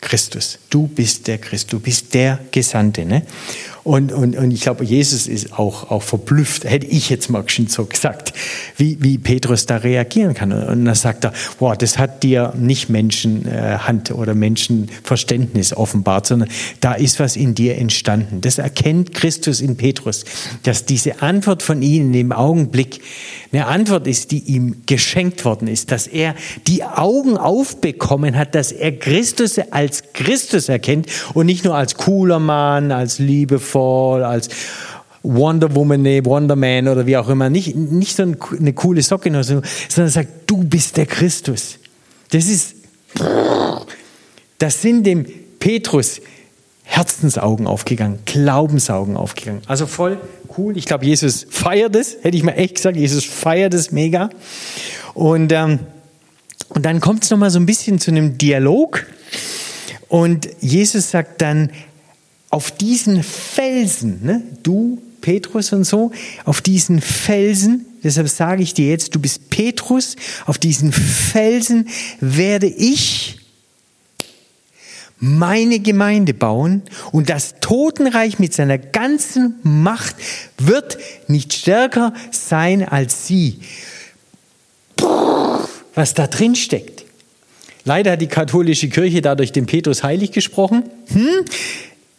Christus. 0.00 0.58
Du 0.70 0.86
bist 0.86 1.26
der 1.26 1.38
Christ, 1.38 1.72
du 1.72 1.80
bist 1.80 2.14
der 2.14 2.38
Gesandte. 2.50 3.04
Ne? 3.04 3.22
Und, 3.86 4.12
und, 4.12 4.36
und 4.36 4.50
ich 4.50 4.62
glaube, 4.62 4.84
Jesus 4.84 5.28
ist 5.28 5.56
auch, 5.56 5.92
auch 5.92 6.02
verblüfft, 6.02 6.64
hätte 6.64 6.88
ich 6.88 7.08
jetzt 7.08 7.30
mal 7.30 7.48
schon 7.48 7.68
so 7.68 7.84
gesagt, 7.84 8.32
wie, 8.76 8.98
wie 9.00 9.16
Petrus 9.16 9.66
da 9.66 9.76
reagieren 9.76 10.34
kann. 10.34 10.52
Und 10.52 10.84
dann 10.84 10.94
sagt 10.96 11.22
er, 11.22 11.32
wow, 11.60 11.78
das 11.78 11.96
hat 11.96 12.24
dir 12.24 12.52
nicht 12.58 12.88
Menschenhand 12.88 14.10
oder 14.10 14.34
Menschenverständnis 14.34 15.72
offenbart, 15.72 16.26
sondern 16.26 16.48
da 16.80 16.94
ist 16.94 17.20
was 17.20 17.36
in 17.36 17.54
dir 17.54 17.78
entstanden. 17.78 18.40
Das 18.40 18.58
erkennt 18.58 19.14
Christus 19.14 19.60
in 19.60 19.76
Petrus, 19.76 20.24
dass 20.64 20.84
diese 20.84 21.22
Antwort 21.22 21.62
von 21.62 21.80
ihnen 21.80 22.12
im 22.12 22.32
Augenblick 22.32 23.00
eine 23.52 23.66
Antwort 23.66 24.08
ist, 24.08 24.32
die 24.32 24.40
ihm 24.40 24.82
geschenkt 24.86 25.44
worden 25.44 25.68
ist, 25.68 25.92
dass 25.92 26.08
er 26.08 26.34
die 26.66 26.82
Augen 26.82 27.36
aufbekommen 27.36 28.36
hat, 28.36 28.56
dass 28.56 28.72
er 28.72 28.90
Christus 28.90 29.60
als 29.70 30.02
Christus 30.12 30.68
erkennt 30.68 31.06
und 31.34 31.46
nicht 31.46 31.64
nur 31.64 31.76
als 31.76 31.94
cooler 31.94 32.40
Mann, 32.40 32.90
als 32.90 33.20
liebevoll, 33.20 33.75
Fall, 33.76 34.24
als 34.24 34.48
Wonder 35.22 35.74
Woman, 35.74 36.04
Wonder 36.24 36.56
Man 36.56 36.88
oder 36.88 37.06
wie 37.06 37.16
auch 37.16 37.28
immer. 37.28 37.50
Nicht, 37.50 37.74
nicht 37.74 38.16
so 38.16 38.22
eine 38.22 38.72
coole 38.72 39.02
Socke, 39.02 39.30
sondern 39.42 40.08
sagt, 40.08 40.28
du 40.46 40.64
bist 40.64 40.96
der 40.96 41.06
Christus. 41.06 41.78
Das 42.30 42.46
ist, 42.46 42.76
das 44.58 44.82
sind 44.82 45.04
dem 45.04 45.26
Petrus 45.58 46.20
Herzensaugen 46.84 47.66
aufgegangen, 47.66 48.20
Glaubensaugen 48.24 49.16
aufgegangen. 49.16 49.62
Also 49.66 49.86
voll 49.86 50.18
cool. 50.56 50.76
Ich 50.76 50.86
glaube, 50.86 51.04
Jesus 51.04 51.46
feiert 51.50 51.96
es, 51.96 52.18
hätte 52.22 52.36
ich 52.36 52.44
mal 52.44 52.52
echt 52.52 52.76
gesagt. 52.76 52.96
Jesus 52.96 53.24
feiert 53.24 53.74
es 53.74 53.90
mega. 53.90 54.30
Und, 55.12 55.52
ähm, 55.52 55.80
und 56.68 56.86
dann 56.86 57.00
kommt 57.00 57.24
es 57.24 57.30
nochmal 57.30 57.50
so 57.50 57.58
ein 57.58 57.66
bisschen 57.66 57.98
zu 57.98 58.12
einem 58.12 58.38
Dialog. 58.38 59.04
Und 60.08 60.48
Jesus 60.60 61.10
sagt 61.10 61.42
dann, 61.42 61.70
auf 62.50 62.70
diesen 62.70 63.22
Felsen, 63.22 64.24
ne, 64.24 64.42
du, 64.62 65.02
Petrus 65.20 65.72
und 65.72 65.84
so, 65.84 66.12
auf 66.44 66.60
diesen 66.60 67.00
Felsen, 67.00 67.86
deshalb 68.04 68.28
sage 68.28 68.62
ich 68.62 68.74
dir 68.74 68.88
jetzt, 68.88 69.14
du 69.14 69.20
bist 69.20 69.50
Petrus, 69.50 70.16
auf 70.46 70.58
diesen 70.58 70.92
Felsen 70.92 71.88
werde 72.20 72.66
ich 72.66 73.38
meine 75.18 75.80
Gemeinde 75.80 76.34
bauen 76.34 76.82
und 77.10 77.30
das 77.30 77.54
Totenreich 77.60 78.38
mit 78.38 78.52
seiner 78.52 78.78
ganzen 78.78 79.54
Macht 79.62 80.16
wird 80.58 80.98
nicht 81.26 81.52
stärker 81.54 82.12
sein 82.30 82.86
als 82.86 83.26
sie. 83.26 83.60
Was 85.94 86.14
da 86.14 86.26
drin 86.26 86.54
steckt. 86.54 87.04
Leider 87.84 88.12
hat 88.12 88.20
die 88.20 88.26
katholische 88.26 88.88
Kirche 88.88 89.22
dadurch 89.22 89.52
den 89.52 89.66
Petrus 89.66 90.02
heilig 90.02 90.32
gesprochen. 90.32 90.82
Hm? 91.06 91.44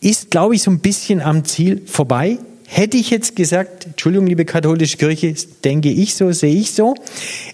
Ist, 0.01 0.31
glaube 0.31 0.55
ich, 0.55 0.61
so 0.61 0.71
ein 0.71 0.79
bisschen 0.79 1.21
am 1.21 1.45
Ziel 1.45 1.81
vorbei. 1.85 2.37
Hätte 2.67 2.97
ich 2.97 3.09
jetzt 3.09 3.35
gesagt, 3.35 3.85
Entschuldigung, 3.85 4.27
liebe 4.27 4.45
katholische 4.45 4.97
Kirche, 4.97 5.33
denke 5.63 5.89
ich 5.89 6.15
so, 6.15 6.31
sehe 6.31 6.55
ich 6.55 6.73
so. 6.73 6.95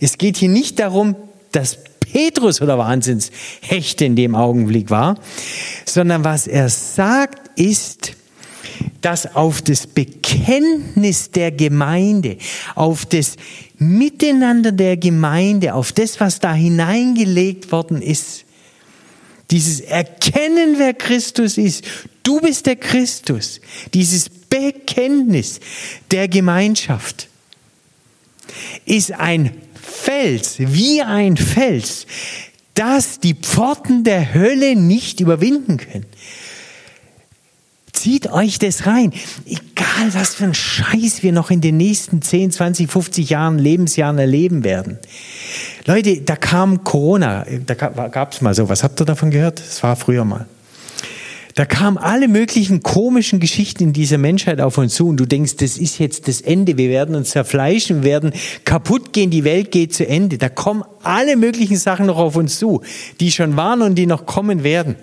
Es 0.02 0.18
geht 0.18 0.38
hier 0.38 0.50
nicht 0.50 0.80
darum, 0.80 1.16
dass 1.52 1.78
Petrus 2.00 2.62
oder 2.62 2.78
Wahnsinnshechte 2.78 4.06
in 4.06 4.16
dem 4.16 4.36
Augenblick 4.36 4.90
war, 4.90 5.20
sondern 5.86 6.24
was 6.24 6.48
er 6.48 6.70
sagt 6.70 7.60
ist, 7.60 8.14
dass 9.02 9.36
auf 9.36 9.62
das 9.62 9.88
Bekenntnis 9.88 11.32
der 11.32 11.52
Gemeinde, 11.52 12.38
auf 12.76 13.06
das 13.06 13.36
Miteinander 13.78 14.72
der 14.72 14.98
Gemeinde, 14.98 15.74
auf 15.74 15.92
das, 15.92 16.20
was 16.20 16.40
da 16.40 16.54
hineingelegt 16.54 17.72
worden 17.72 18.02
ist, 18.02 18.46
dieses 19.52 19.82
Erkennen, 19.82 20.76
wer 20.78 20.94
Christus 20.94 21.58
ist, 21.58 21.84
du 22.24 22.40
bist 22.40 22.66
der 22.66 22.76
Christus, 22.76 23.60
dieses 23.94 24.30
Bekenntnis 24.30 25.60
der 26.12 26.28
Gemeinschaft 26.28 27.28
ist 28.86 29.12
ein 29.12 29.52
Fels, 29.74 30.56
wie 30.60 31.02
ein 31.02 31.38
Fels, 31.38 32.06
das 32.74 33.20
die 33.20 33.36
Pforten 33.36 34.04
der 34.04 34.34
Hölle 34.34 34.76
nicht 34.76 35.20
überwinden 35.20 35.78
können. 35.78 36.06
Zieht 38.04 38.30
euch 38.34 38.60
das 38.60 38.86
rein. 38.86 39.14
Egal, 39.46 40.14
was 40.14 40.36
für 40.36 40.44
ein 40.44 40.54
Scheiß 40.54 41.24
wir 41.24 41.32
noch 41.32 41.52
in 41.52 41.62
den 41.62 41.78
nächsten 41.78 42.22
10, 42.22 42.52
20, 42.52 42.92
50 42.92 43.30
Jahren, 43.30 43.58
Lebensjahren 43.58 44.18
erleben 44.18 44.66
werden. 44.66 45.00
Leute, 45.86 46.20
da 46.20 46.36
kam 46.36 46.84
Corona, 46.84 47.46
da 47.66 47.74
gab 47.76 48.34
es 48.34 48.42
mal 48.42 48.54
so, 48.54 48.68
was 48.68 48.84
habt 48.84 49.02
ihr 49.02 49.06
davon 49.06 49.32
gehört? 49.32 49.60
Das 49.60 49.82
war 49.84 49.96
früher 49.96 50.26
mal. 50.26 50.48
Da 51.56 51.64
kamen 51.64 51.98
alle 51.98 52.28
möglichen 52.28 52.84
komischen 52.84 53.40
Geschichten 53.40 53.84
in 53.84 53.94
dieser 53.94 54.18
Menschheit 54.18 54.60
auf 54.60 54.78
uns 54.78 54.96
zu 54.96 55.08
und 55.08 55.16
du 55.16 55.26
denkst, 55.26 55.56
das 55.56 55.78
ist 55.78 55.98
jetzt 55.98 56.28
das 56.28 56.42
Ende, 56.42 56.76
wir 56.78 56.90
werden 56.90 57.16
uns 57.16 57.30
zerfleischen, 57.30 58.04
werden 58.04 58.34
kaputt 58.66 59.14
gehen, 59.14 59.30
die 59.30 59.46
Welt 59.46 59.72
geht 59.72 59.94
zu 59.94 60.06
Ende. 60.06 60.38
Da 60.38 60.50
kommen 60.50 60.84
alle 61.04 61.38
möglichen 61.38 61.78
Sachen 61.78 62.08
noch 62.08 62.18
auf 62.18 62.36
uns 62.36 62.60
zu, 62.60 62.82
die 63.22 63.32
schon 63.32 63.56
waren 63.56 63.82
und 63.82 63.96
die 63.96 64.08
noch 64.08 64.26
kommen 64.26 64.66
werden. 64.66 64.98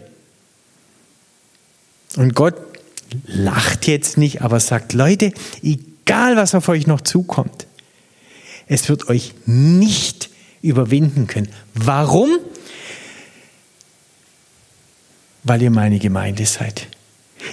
Und 2.17 2.35
Gott 2.35 2.69
lacht 3.27 3.87
jetzt 3.87 4.18
nicht, 4.18 4.42
aber 4.42 4.61
sagt, 4.61 4.92
Leute, 4.92 5.33
egal 5.62 6.37
was 6.37 6.55
auf 6.55 6.68
euch 6.68 6.87
noch 6.87 7.01
zukommt, 7.01 7.66
es 8.66 8.88
wird 8.88 9.09
euch 9.09 9.35
nicht 9.46 10.31
überwinden 10.62 11.27
können. 11.27 11.49
Warum? 11.75 12.38
weil 15.44 15.62
ihr 15.62 15.70
meine 15.70 15.99
Gemeinde 15.99 16.46
seid. 16.46 16.87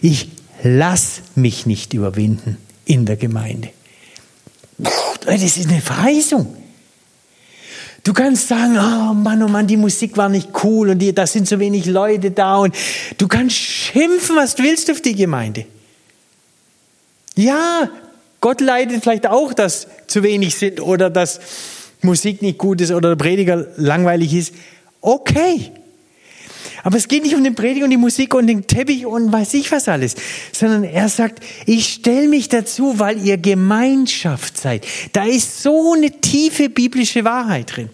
Ich 0.02 0.30
lass 0.64 1.22
mich 1.36 1.66
nicht 1.66 1.94
überwinden 1.94 2.58
in 2.86 3.06
der 3.06 3.18
Gemeinde. 3.18 3.70
Das 5.26 5.42
ist 5.42 5.68
eine 5.68 5.82
Verheißung. 5.82 6.56
Du 8.08 8.14
kannst 8.14 8.48
sagen, 8.48 8.78
oh 8.78 9.14
Mann, 9.14 9.44
oh 9.44 9.50
Mann, 9.50 9.68
die 9.68 9.76
Musik 9.76 10.16
war 10.16 10.30
nicht 10.30 10.48
cool 10.64 10.92
und 10.92 11.00
die, 11.00 11.14
da 11.14 11.28
sind 11.28 11.46
so 11.46 11.60
wenig 11.60 11.88
Leute 11.88 12.32
da 12.32 12.56
und 12.56 12.74
du 13.18 13.28
kannst 13.28 13.58
schimpfen, 13.58 14.38
was 14.38 14.56
du 14.56 14.64
willst 14.64 14.90
auf 14.90 15.02
die 15.02 15.14
Gemeinde. 15.14 15.66
Ja, 17.36 17.90
Gott 18.40 18.62
leidet 18.62 19.04
vielleicht 19.04 19.28
auch, 19.28 19.52
dass 19.52 19.88
zu 20.08 20.24
wenig 20.24 20.56
sind 20.56 20.80
oder 20.80 21.10
dass 21.10 21.42
Musik 22.02 22.42
nicht 22.42 22.58
gut 22.58 22.80
ist 22.80 22.92
oder 22.92 23.10
der 23.10 23.18
Prediger 23.18 23.68
langweilig 23.76 24.34
ist. 24.34 24.54
Okay, 25.02 25.70
aber 26.84 26.96
es 26.96 27.10
geht 27.10 27.24
nicht 27.24 27.36
um 27.36 27.44
den 27.44 27.56
Prediger 27.56 27.84
und 27.84 27.92
die 27.92 27.98
Musik 27.98 28.34
und 28.36 28.48
den 28.48 28.68
Teppich 28.68 29.06
und 29.06 29.34
weiß 29.34 29.54
ich 29.56 29.70
was 29.74 29.90
alles, 29.90 30.16
sondern 30.54 30.86
er 30.86 31.10
sagt, 31.10 31.44
ich 31.66 31.96
stelle 31.96 32.30
mich 32.30 32.48
dazu, 32.48 33.00
weil 33.00 33.22
ihr 33.22 33.38
Gemeinschaft 33.38 34.58
seid. 34.58 34.88
Da 35.12 35.26
ist 35.26 35.62
so 35.62 35.92
eine 35.92 36.10
tiefe 36.22 36.70
biblische 36.70 37.26
Wahrheit 37.26 37.76
drin. 37.76 37.90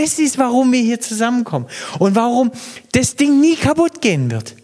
Das 0.00 0.18
ist, 0.18 0.38
warum 0.38 0.72
wir 0.72 0.80
hier 0.80 1.00
zusammenkommen 1.00 1.66
und 1.98 2.14
warum 2.14 2.52
das 2.92 3.16
Ding 3.16 3.40
nie 3.40 3.56
kaputt 3.56 4.00
gehen 4.00 4.30
wird. 4.30 4.54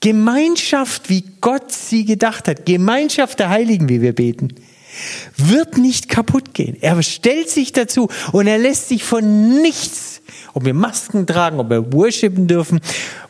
Gemeinschaft, 0.00 1.08
wie 1.08 1.24
Gott 1.40 1.72
sie 1.72 2.04
gedacht 2.04 2.46
hat, 2.46 2.66
Gemeinschaft 2.66 3.38
der 3.38 3.48
Heiligen, 3.48 3.88
wie 3.88 4.02
wir 4.02 4.14
beten, 4.14 4.54
wird 5.36 5.78
nicht 5.78 6.08
kaputt 6.08 6.54
gehen. 6.54 6.76
Er 6.80 7.02
stellt 7.02 7.50
sich 7.50 7.72
dazu 7.72 8.08
und 8.32 8.46
er 8.46 8.58
lässt 8.58 8.88
sich 8.88 9.02
von 9.02 9.62
nichts 9.62 10.14
ob 10.54 10.64
wir 10.64 10.74
Masken 10.74 11.26
tragen, 11.26 11.58
ob 11.58 11.68
wir 11.68 11.92
worshipen 11.92 12.46
dürfen, 12.46 12.80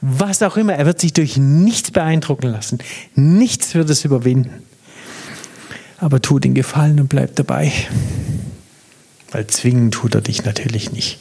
was 0.03 0.43
auch 0.43 0.59
immer. 0.59 0.75
Er 0.75 0.85
wird 0.85 1.01
sich 1.01 1.15
durch 1.15 1.39
nichts 1.39 1.91
beeindrucken 1.91 2.49
lassen. 2.49 2.79
Nichts 3.15 3.75
wird 3.75 3.89
es 3.89 4.05
überwinden. 4.05 4.63
Aber 5.99 6.21
tu 6.21 6.39
den 6.39 6.53
Gefallen 6.53 7.01
und 7.01 7.09
bleib 7.09 7.35
dabei. 7.37 7.73
Weil 9.35 9.47
zwingen 9.49 9.91
tut 9.91 10.15
er 10.15 10.23
dich 10.23 10.45
natürlich 10.45 10.93
nicht. 10.93 11.19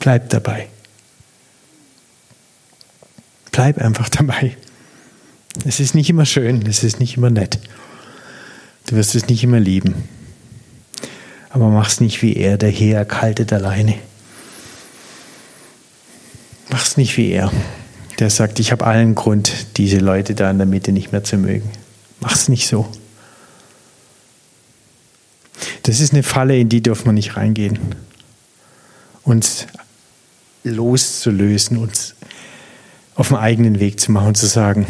Bleib 0.00 0.30
dabei. 0.30 0.68
Bleib 3.52 3.78
einfach 3.78 4.08
dabei. 4.08 4.56
Es 5.64 5.78
ist 5.78 5.94
nicht 5.94 6.10
immer 6.10 6.26
schön, 6.26 6.66
es 6.66 6.82
ist 6.82 6.98
nicht 6.98 7.16
immer 7.16 7.30
nett. 7.30 7.60
Du 8.86 8.96
wirst 8.96 9.14
es 9.14 9.28
nicht 9.28 9.44
immer 9.44 9.60
lieben 9.60 9.94
aber 11.50 11.68
mach's 11.68 12.00
nicht 12.00 12.22
wie 12.22 12.34
er, 12.34 12.56
der 12.56 12.70
hier 12.70 12.96
erkaltet 12.96 13.52
alleine. 13.52 13.96
Mach's 16.70 16.96
nicht 16.96 17.16
wie 17.16 17.30
er, 17.32 17.52
der 18.20 18.30
sagt, 18.30 18.60
ich 18.60 18.70
habe 18.70 18.86
allen 18.86 19.16
Grund, 19.16 19.76
diese 19.76 19.98
Leute 19.98 20.34
da 20.36 20.50
in 20.50 20.58
der 20.58 20.66
Mitte 20.66 20.92
nicht 20.92 21.10
mehr 21.10 21.24
zu 21.24 21.36
mögen. 21.36 21.68
Mach's 22.20 22.48
nicht 22.48 22.68
so. 22.68 22.88
Das 25.82 26.00
ist 26.00 26.12
eine 26.12 26.22
Falle, 26.22 26.58
in 26.58 26.68
die 26.68 26.82
dürfen 26.82 27.06
wir 27.06 27.12
nicht 27.12 27.36
reingehen. 27.36 27.78
Uns 29.22 29.66
loszulösen, 30.64 31.78
uns 31.78 32.14
auf 33.14 33.28
dem 33.28 33.36
eigenen 33.36 33.80
Weg 33.80 34.00
zu 34.00 34.12
machen 34.12 34.28
und 34.28 34.36
zu 34.36 34.46
sagen, 34.46 34.86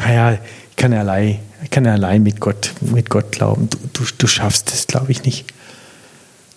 naja, 0.00 0.34
ich 0.70 0.76
kann 0.76 0.92
allein, 0.92 1.40
ich 1.62 1.70
kann 1.70 1.86
allein 1.86 2.22
mit 2.22 2.40
Gott, 2.40 2.72
mit 2.80 3.10
Gott 3.10 3.32
glauben. 3.32 3.68
Du, 3.70 3.78
du, 3.92 4.04
du 4.16 4.26
schaffst 4.26 4.72
es, 4.72 4.86
glaube 4.86 5.10
ich, 5.10 5.24
nicht. 5.24 5.52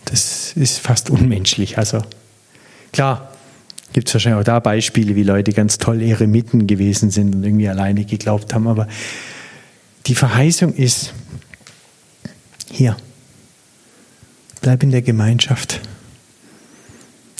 Das 0.05 0.53
ist 0.53 0.79
fast 0.79 1.09
unmenschlich. 1.09 1.77
Also 1.77 2.01
klar, 2.91 3.31
gibt 3.93 4.07
es 4.07 4.13
wahrscheinlich 4.13 4.41
auch 4.41 4.45
da 4.45 4.59
Beispiele, 4.59 5.15
wie 5.15 5.23
Leute 5.23 5.53
ganz 5.53 5.77
toll 5.77 6.01
Eremiten 6.01 6.67
gewesen 6.67 7.11
sind 7.11 7.35
und 7.35 7.43
irgendwie 7.43 7.69
alleine 7.69 8.05
geglaubt 8.05 8.53
haben. 8.53 8.67
Aber 8.67 8.87
die 10.07 10.15
Verheißung 10.15 10.73
ist 10.73 11.13
hier. 12.69 12.95
Bleib 14.61 14.83
in 14.83 14.91
der 14.91 15.01
Gemeinschaft. 15.01 15.81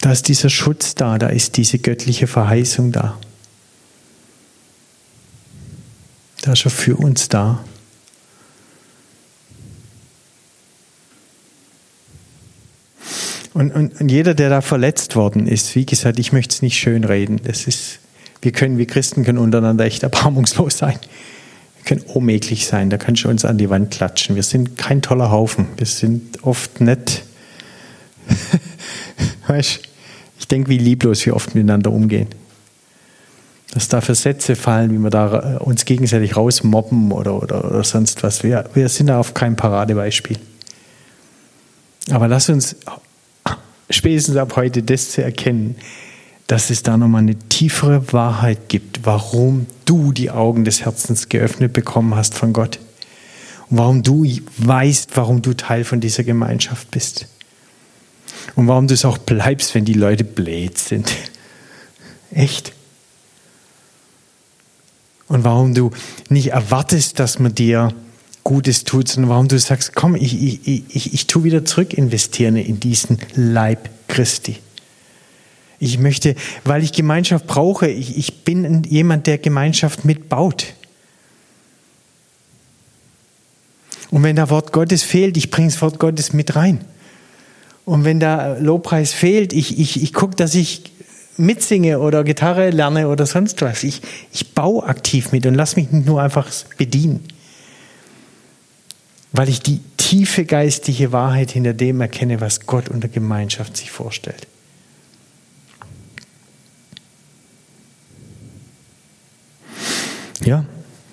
Da 0.02 0.12
ist 0.12 0.28
dieser 0.28 0.50
Schutz 0.50 0.96
da, 0.96 1.20
da 1.20 1.28
ist 1.28 1.58
diese 1.58 1.78
göttliche 1.78 2.26
Verheißung 2.26 2.92
da. 2.92 3.20
Da 6.42 6.54
ist 6.54 6.66
er 6.66 6.72
für 6.72 6.96
uns 6.96 7.30
da. 7.30 7.64
Und, 13.54 13.72
und, 13.72 14.02
und 14.02 14.10
jeder, 14.10 14.34
der 14.34 14.50
da 14.50 14.62
verletzt 14.62 15.16
worden 15.16 15.46
ist, 15.46 15.76
wie 15.76 15.86
gesagt, 15.86 16.18
ich 16.18 16.34
möchte 16.34 16.56
es 16.56 16.62
nicht 16.64 16.80
schönreden. 16.80 17.40
Das 17.44 17.68
ist, 17.68 18.00
wir 18.42 18.52
können, 18.52 18.80
wir 18.80 18.88
Christen 18.88 19.24
können 19.24 19.38
untereinander 19.38 19.86
echt 19.86 20.02
erbarmungslos 20.02 20.80
sein. 20.80 20.98
Wir 21.82 21.98
können 21.98 22.06
ohnmäglich 22.14 22.68
sein. 22.68 22.92
Da 22.92 22.98
kannst 22.98 23.24
du 23.24 23.30
uns 23.30 23.44
an 23.44 23.58
die 23.58 23.70
Wand 23.70 23.92
klatschen. 23.92 24.36
Wir 24.36 24.44
sind 24.44 24.78
kein 24.78 25.02
toller 25.02 25.32
Haufen. 25.32 25.68
Wir 25.78 25.88
sind 25.88 26.44
oft 26.44 26.80
nett. 26.80 27.24
weißt, 29.48 29.80
ich 30.40 30.48
denke, 30.48 30.70
wie 30.70 30.78
lieblos 30.78 31.26
wir 31.26 31.36
oft 31.36 31.56
miteinander 31.56 31.92
umgehen. 31.92 32.28
Dass 33.74 33.88
da 33.88 34.02
für 34.02 34.16
Sätze 34.16 34.56
fallen, 34.56 34.92
wie 34.92 35.00
wir 35.00 35.10
da 35.10 35.56
äh, 35.56 35.64
uns 35.64 35.86
gegenseitig 35.86 36.36
rausmobben 36.36 37.12
oder, 37.12 37.42
oder, 37.42 37.66
oder 37.66 37.84
sonst 37.84 38.22
was. 38.22 38.44
Wir, 38.44 38.70
wir 38.74 38.88
sind 38.90 39.08
da 39.08 39.20
auf 39.20 39.34
kein 39.34 39.56
Paradebeispiel. 39.56 40.38
Aber 42.12 42.28
lass 42.28 42.50
uns 42.50 42.76
spätestens 43.90 44.36
ab 44.36 44.56
heute 44.56 44.84
das 44.84 45.12
zu 45.12 45.24
erkennen, 45.24 45.76
dass 46.52 46.70
es 46.70 46.84
da 46.84 46.98
nochmal 46.98 47.22
eine 47.22 47.40
tiefere 47.40 48.12
Wahrheit 48.12 48.68
gibt, 48.68 49.06
warum 49.06 49.68
du 49.86 50.12
die 50.12 50.32
Augen 50.32 50.66
des 50.66 50.82
Herzens 50.82 51.30
geöffnet 51.30 51.72
bekommen 51.72 52.14
hast 52.14 52.34
von 52.34 52.52
Gott. 52.52 52.78
Und 53.70 53.78
warum 53.78 54.04
du 54.04 54.26
weißt, 54.58 55.12
warum 55.16 55.42
du 55.42 55.54
Teil 55.54 55.86
von 55.86 56.02
dieser 56.02 56.26
Gemeinschaft 56.26 56.92
bist. 56.92 57.28
Und 58.56 58.68
warum 58.68 58.90
du 58.90 58.94
es 58.94 59.06
auch 59.06 59.18
bleibst, 59.18 59.74
wenn 59.76 59.86
die 59.86 59.94
Leute 59.94 60.26
blöd 60.26 60.78
sind. 60.78 61.10
Echt. 62.32 62.74
Und 65.30 65.46
warum 65.46 65.74
du 65.74 65.92
nicht 66.28 66.48
erwartest, 66.48 67.18
dass 67.20 67.40
man 67.40 67.56
dir 67.56 67.94
Gutes 68.44 68.84
tut, 68.84 69.08
sondern 69.08 69.30
warum 69.30 69.48
du 69.48 69.58
sagst, 69.58 69.96
komm, 69.96 70.16
ich, 70.16 70.68
ich, 70.68 70.68
ich, 70.68 71.14
ich 71.14 71.28
tue 71.28 71.46
wieder 71.46 71.64
zurück 71.64 71.94
investieren 71.94 72.58
in 72.58 72.82
diesen 72.82 73.20
Leib 73.36 73.90
Christi. 74.10 74.58
Ich 75.82 76.00
möchte, 76.00 76.36
weil 76.64 76.84
ich 76.84 76.94
Gemeinschaft 76.94 77.48
brauche, 77.48 77.88
ich, 77.88 78.18
ich 78.18 78.44
bin 78.44 78.84
jemand, 78.84 79.28
der 79.28 79.38
Gemeinschaft 79.38 80.06
mitbaut. 80.06 80.68
Und 84.12 84.24
wenn 84.24 84.36
da 84.36 84.50
Wort 84.50 84.72
Gottes 84.72 85.04
fehlt, 85.04 85.38
ich 85.38 85.52
bringe 85.52 85.70
das 85.70 85.82
Wort 85.82 86.00
Gottes 86.00 86.34
mit 86.34 86.56
rein. 86.56 86.82
Und 87.84 88.06
wenn 88.06 88.20
da 88.20 88.58
Lobpreis 88.58 89.12
fehlt, 89.12 89.54
ich, 89.54 89.80
ich, 89.80 90.02
ich 90.02 90.14
gucke, 90.14 90.36
dass 90.36 90.56
ich 90.56 90.84
mitsinge 91.38 92.00
oder 92.00 92.24
Gitarre 92.24 92.70
lerne 92.70 93.08
oder 93.08 93.26
sonst 93.26 93.62
was. 93.62 93.84
Ich, 93.84 94.02
ich 94.32 94.54
baue 94.54 94.84
aktiv 94.84 95.32
mit 95.32 95.46
und 95.46 95.56
lass 95.56 95.76
mich 95.76 95.92
nicht 95.92 96.06
nur 96.06 96.22
einfach 96.22 96.48
bedienen 96.78 97.22
weil 99.32 99.50
ich 99.50 99.62
die 99.62 99.80
tiefe 99.98 100.46
geistige 100.46 101.12
Wahrheit 101.12 101.52
hinter 101.52 101.74
dem 101.74 102.02
erkenne, 102.02 102.42
was 102.42 102.62
Gott 102.62 102.90
unter 102.90 103.08
Gemeinschaft 103.08 103.78
sich 103.78 103.92
vorstellt. 103.92 104.48
Ja, 110.44 110.66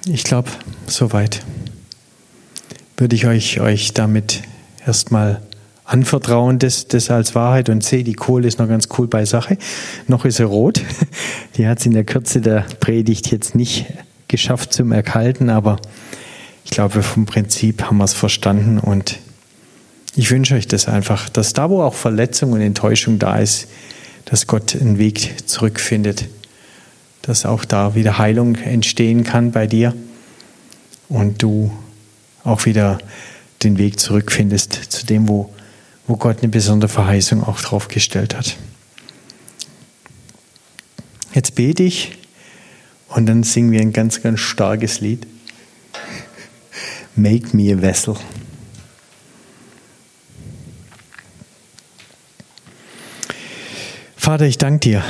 ich 0.07 0.25
glaube, 0.25 0.51
soweit 0.87 1.45
würde 2.97 3.15
ich 3.15 3.27
euch, 3.27 3.61
euch 3.61 3.93
damit 3.93 4.43
erstmal 4.87 5.43
anvertrauen, 5.85 6.59
das, 6.59 6.89
das 6.89 7.11
als 7.11 7.35
Wahrheit 7.35 7.69
und 7.69 7.85
sehe, 7.85 8.05
die 8.05 8.15
Kohle 8.15 8.49
ist 8.49 8.59
noch 8.59 8.69
ganz 8.69 8.89
cool 8.97 9.07
bei 9.07 9.27
Sache. 9.27 9.59
Noch 10.07 10.25
ist 10.25 10.37
sie 10.37 10.45
rot. 10.45 10.81
Die 11.57 11.67
hat 11.67 11.81
es 11.81 11.87
in 11.87 11.93
der 11.93 12.05
Kürze 12.05 12.41
der 12.41 12.67
Predigt 12.81 13.31
jetzt 13.31 13.55
nicht 13.55 13.87
geschafft 14.29 14.73
zum 14.73 14.93
Erkalten, 14.93 15.51
aber 15.51 15.79
ich 16.65 16.71
glaube, 16.71 17.03
vom 17.03 17.27
Prinzip 17.27 17.83
haben 17.83 17.97
wir 17.97 18.05
es 18.05 18.15
verstanden 18.15 18.79
und 18.79 19.19
ich 20.15 20.31
wünsche 20.31 20.55
euch 20.55 20.69
das 20.69 20.89
einfach, 20.89 21.29
dass 21.29 21.53
da, 21.53 21.71
wo 21.71 21.83
auch 21.83 21.95
Verletzung 21.95 22.53
und 22.53 22.61
Enttäuschung 22.61 23.19
da 23.19 23.39
ist, 23.39 23.69
dass 24.27 24.47
Gott 24.47 24.77
einen 24.77 24.99
Weg 24.99 25.49
zurückfindet, 25.49 26.29
dass 27.29 27.45
auch 27.45 27.67
da 27.67 27.95
wieder 27.95 28.17
Heilung 28.17 28.55
entstehen 28.55 29.23
kann 29.23 29.53
bei 29.53 29.67
dir 29.67 29.95
und 31.11 31.43
du 31.43 31.71
auch 32.43 32.65
wieder 32.65 32.97
den 33.63 33.77
Weg 33.77 34.01
zurückfindest 34.01 34.73
zu 34.73 35.05
dem, 35.05 35.29
wo, 35.29 35.53
wo 36.07 36.17
Gott 36.17 36.39
eine 36.39 36.49
besondere 36.49 36.89
Verheißung 36.89 37.45
auch 37.45 37.61
drauf 37.61 37.89
gestellt 37.89 38.35
hat. 38.35 38.57
Jetzt 41.35 41.55
bete 41.55 41.83
ich 41.83 42.17
und 43.09 43.27
dann 43.27 43.43
singen 43.43 43.73
wir 43.73 43.81
ein 43.83 43.93
ganz, 43.93 44.23
ganz 44.23 44.41
starkes 44.41 45.01
Lied. 45.01 45.27
Make 47.15 47.55
me 47.55 47.75
a 47.75 47.83
vessel. 47.83 48.17
Vater, 54.17 54.47
ich 54.47 54.57
danke 54.57 54.79
dir 54.79 55.05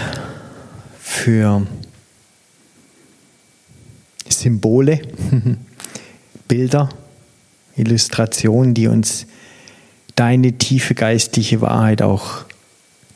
für 0.98 1.64
Symbole, 4.38 5.00
Bilder, 6.48 6.88
Illustrationen, 7.76 8.74
die 8.74 8.86
uns 8.86 9.26
deine 10.14 10.52
tiefe 10.52 10.94
geistige 10.94 11.60
Wahrheit 11.60 12.02
auch 12.02 12.44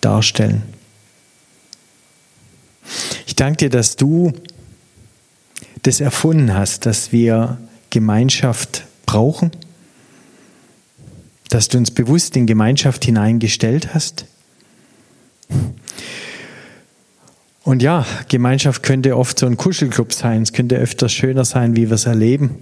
darstellen. 0.01 0.63
Ich 3.27 3.37
danke 3.37 3.57
dir, 3.57 3.71
dass 3.71 3.97
du 3.97 4.33
das 5.83 6.01
erfunden 6.01 6.55
hast, 6.55 6.87
dass 6.87 7.13
wir 7.13 7.59
Gemeinschaft 7.91 8.85
brauchen, 9.07 9.51
dass 11.49 11.69
du 11.69 11.79
uns 11.79 11.91
bewusst 11.91 12.37
in 12.37 12.47
Gemeinschaft 12.47 13.05
hineingestellt 13.05 13.95
hast. 13.95 14.27
Und 17.65 17.83
ja, 17.83 18.05
Gemeinschaft 18.29 18.83
könnte 18.83 19.17
oft 19.17 19.39
so 19.39 19.47
ein 19.47 19.57
Kuschelclub 19.57 20.13
sein, 20.13 20.43
es 20.43 20.53
könnte 20.53 20.77
öfters 20.77 21.13
schöner 21.13 21.45
sein, 21.45 21.77
wie 21.77 21.89
wir 21.89 21.95
es 21.95 22.07
erleben. 22.07 22.57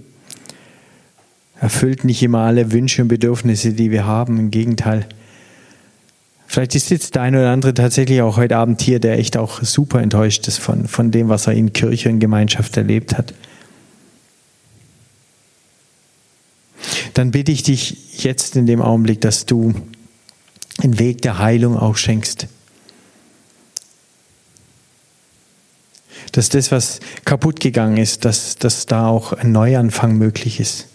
Erfüllt 1.59 2.03
nicht 2.03 2.21
immer 2.21 2.39
alle 2.39 2.71
Wünsche 2.71 3.01
und 3.01 3.07
Bedürfnisse, 3.07 3.73
die 3.73 3.91
wir 3.91 4.05
haben, 4.05 4.37
im 4.39 4.51
Gegenteil. 4.51 5.07
Vielleicht 6.47 6.75
ist 6.75 6.89
jetzt 6.89 7.15
der 7.15 7.21
eine 7.21 7.39
oder 7.39 7.51
andere 7.51 7.73
tatsächlich 7.73 8.21
auch 8.21 8.37
heute 8.37 8.57
Abend 8.57 8.81
hier, 8.81 8.99
der 8.99 9.17
echt 9.17 9.37
auch 9.37 9.63
super 9.63 10.01
enttäuscht 10.01 10.47
ist 10.47 10.57
von, 10.57 10.87
von 10.87 11.09
dem, 11.09 11.29
was 11.29 11.47
er 11.47 11.53
in 11.53 11.71
Kirche 11.71 12.09
und 12.09 12.19
Gemeinschaft 12.19 12.75
erlebt 12.77 13.17
hat. 13.17 13.33
Dann 17.13 17.31
bitte 17.31 17.51
ich 17.51 17.63
dich 17.63 18.23
jetzt 18.23 18.55
in 18.55 18.65
dem 18.65 18.81
Augenblick, 18.81 19.21
dass 19.21 19.45
du 19.45 19.73
einen 20.81 20.99
Weg 20.99 21.21
der 21.21 21.39
Heilung 21.39 21.77
auch 21.77 21.95
schenkst. 21.95 22.47
Dass 26.31 26.49
das, 26.49 26.71
was 26.71 26.99
kaputt 27.25 27.59
gegangen 27.59 27.97
ist, 27.97 28.25
dass, 28.25 28.55
dass 28.57 28.85
da 28.85 29.07
auch 29.07 29.33
ein 29.33 29.51
Neuanfang 29.51 30.17
möglich 30.17 30.59
ist. 30.59 30.87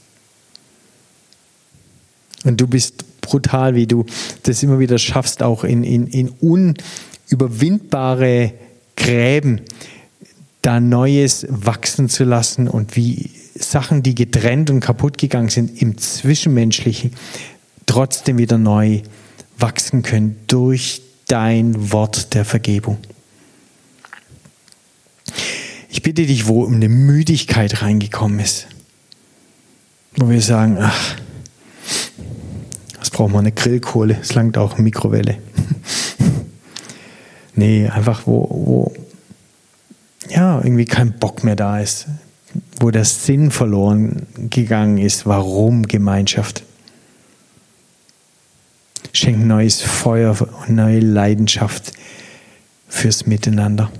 Und 2.45 2.61
du 2.61 2.67
bist 2.67 3.21
brutal, 3.21 3.75
wie 3.75 3.87
du 3.87 4.07
das 4.45 4.63
immer 4.63 4.79
wieder 4.79 4.99
schaffst, 4.99 5.43
auch 5.43 5.65
in, 5.65 5.83
in, 5.85 6.07
in 6.07 6.29
unüberwindbare 7.29 8.53
Gräben 8.97 9.63
da 10.63 10.81
Neues 10.81 11.47
wachsen 11.49 12.09
zu 12.09 12.25
lassen 12.25 12.67
und 12.69 12.97
wie 12.97 13.31
Sachen, 13.55 14.03
die 14.03 14.15
getrennt 14.15 14.71
und 14.71 14.81
kaputt 14.81 15.19
gegangen 15.19 15.49
sind, 15.49 15.81
im 15.81 15.97
Zwischenmenschlichen 15.99 17.13
trotzdem 17.87 18.39
wieder 18.39 18.59
neu 18.59 19.03
wachsen 19.59 20.03
können 20.03 20.37
durch 20.47 21.03
dein 21.29 21.93
Wort 21.93 22.35
der 22.35 22.45
Vergebung. 22.45 22.99
Ich 25.89 26.03
bitte 26.03 26.27
dich, 26.27 26.47
wo 26.47 26.67
eine 26.67 26.89
Müdigkeit 26.89 27.83
reingekommen 27.83 28.41
ist, 28.41 28.67
wo 30.17 30.29
wir 30.29 30.43
sagen, 30.43 30.79
ach, 30.81 31.17
braucht 33.17 33.33
man 33.33 33.41
eine 33.41 33.53
Grillkohle, 33.53 34.19
es 34.21 34.35
langt 34.35 34.59
auch 34.59 34.77
Mikrowelle. 34.77 35.39
nee, 37.55 37.89
einfach 37.89 38.27
wo, 38.27 38.47
wo 38.51 38.93
ja, 40.29 40.59
irgendwie 40.59 40.85
kein 40.85 41.19
Bock 41.19 41.43
mehr 41.43 41.57
da 41.57 41.81
ist, 41.81 42.09
wo 42.79 42.91
der 42.91 43.07
Sinn 43.07 43.51
verloren 43.51 44.27
gegangen 44.51 44.99
ist. 44.99 45.25
Warum 45.25 45.85
Gemeinschaft? 45.89 46.63
Schenk 49.15 49.47
neues 49.47 49.81
Feuer 49.81 50.37
und 50.39 50.77
neue 50.77 51.01
Leidenschaft 51.01 51.93
fürs 52.87 53.25
Miteinander 53.27 53.91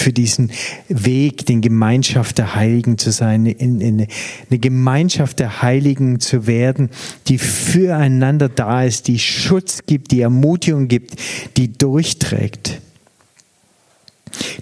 für 0.00 0.12
diesen 0.12 0.50
Weg, 0.88 1.46
den 1.46 1.60
Gemeinschaft 1.60 2.38
der 2.38 2.54
Heiligen 2.54 2.98
zu 2.98 3.12
sein, 3.12 3.46
in, 3.46 3.80
in 3.80 4.06
eine 4.48 4.58
Gemeinschaft 4.58 5.38
der 5.38 5.62
Heiligen 5.62 6.20
zu 6.20 6.46
werden, 6.46 6.90
die 7.28 7.38
füreinander 7.38 8.48
da 8.48 8.84
ist, 8.84 9.08
die 9.08 9.18
Schutz 9.18 9.80
gibt, 9.86 10.10
die 10.10 10.22
Ermutigung 10.22 10.88
gibt, 10.88 11.16
die 11.56 11.72
durchträgt. 11.72 12.80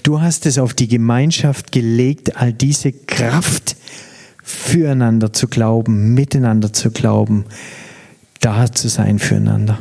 Du 0.02 0.20
hast 0.20 0.46
es 0.46 0.58
auf 0.58 0.74
die 0.74 0.88
Gemeinschaft 0.88 1.72
gelegt, 1.72 2.36
all 2.36 2.52
diese 2.52 2.92
Kraft 2.92 3.76
füreinander 4.42 5.32
zu 5.32 5.46
glauben, 5.46 6.14
miteinander 6.14 6.72
zu 6.72 6.90
glauben, 6.90 7.44
da 8.40 8.72
zu 8.72 8.88
sein 8.88 9.18
füreinander. 9.18 9.78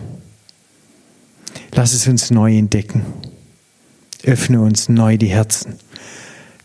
Lass 1.73 1.93
es 1.93 2.07
uns 2.07 2.31
neu 2.31 2.55
entdecken. 2.57 3.03
Öffne 4.23 4.61
uns 4.61 4.89
neu 4.89 5.17
die 5.17 5.27
Herzen. 5.27 5.75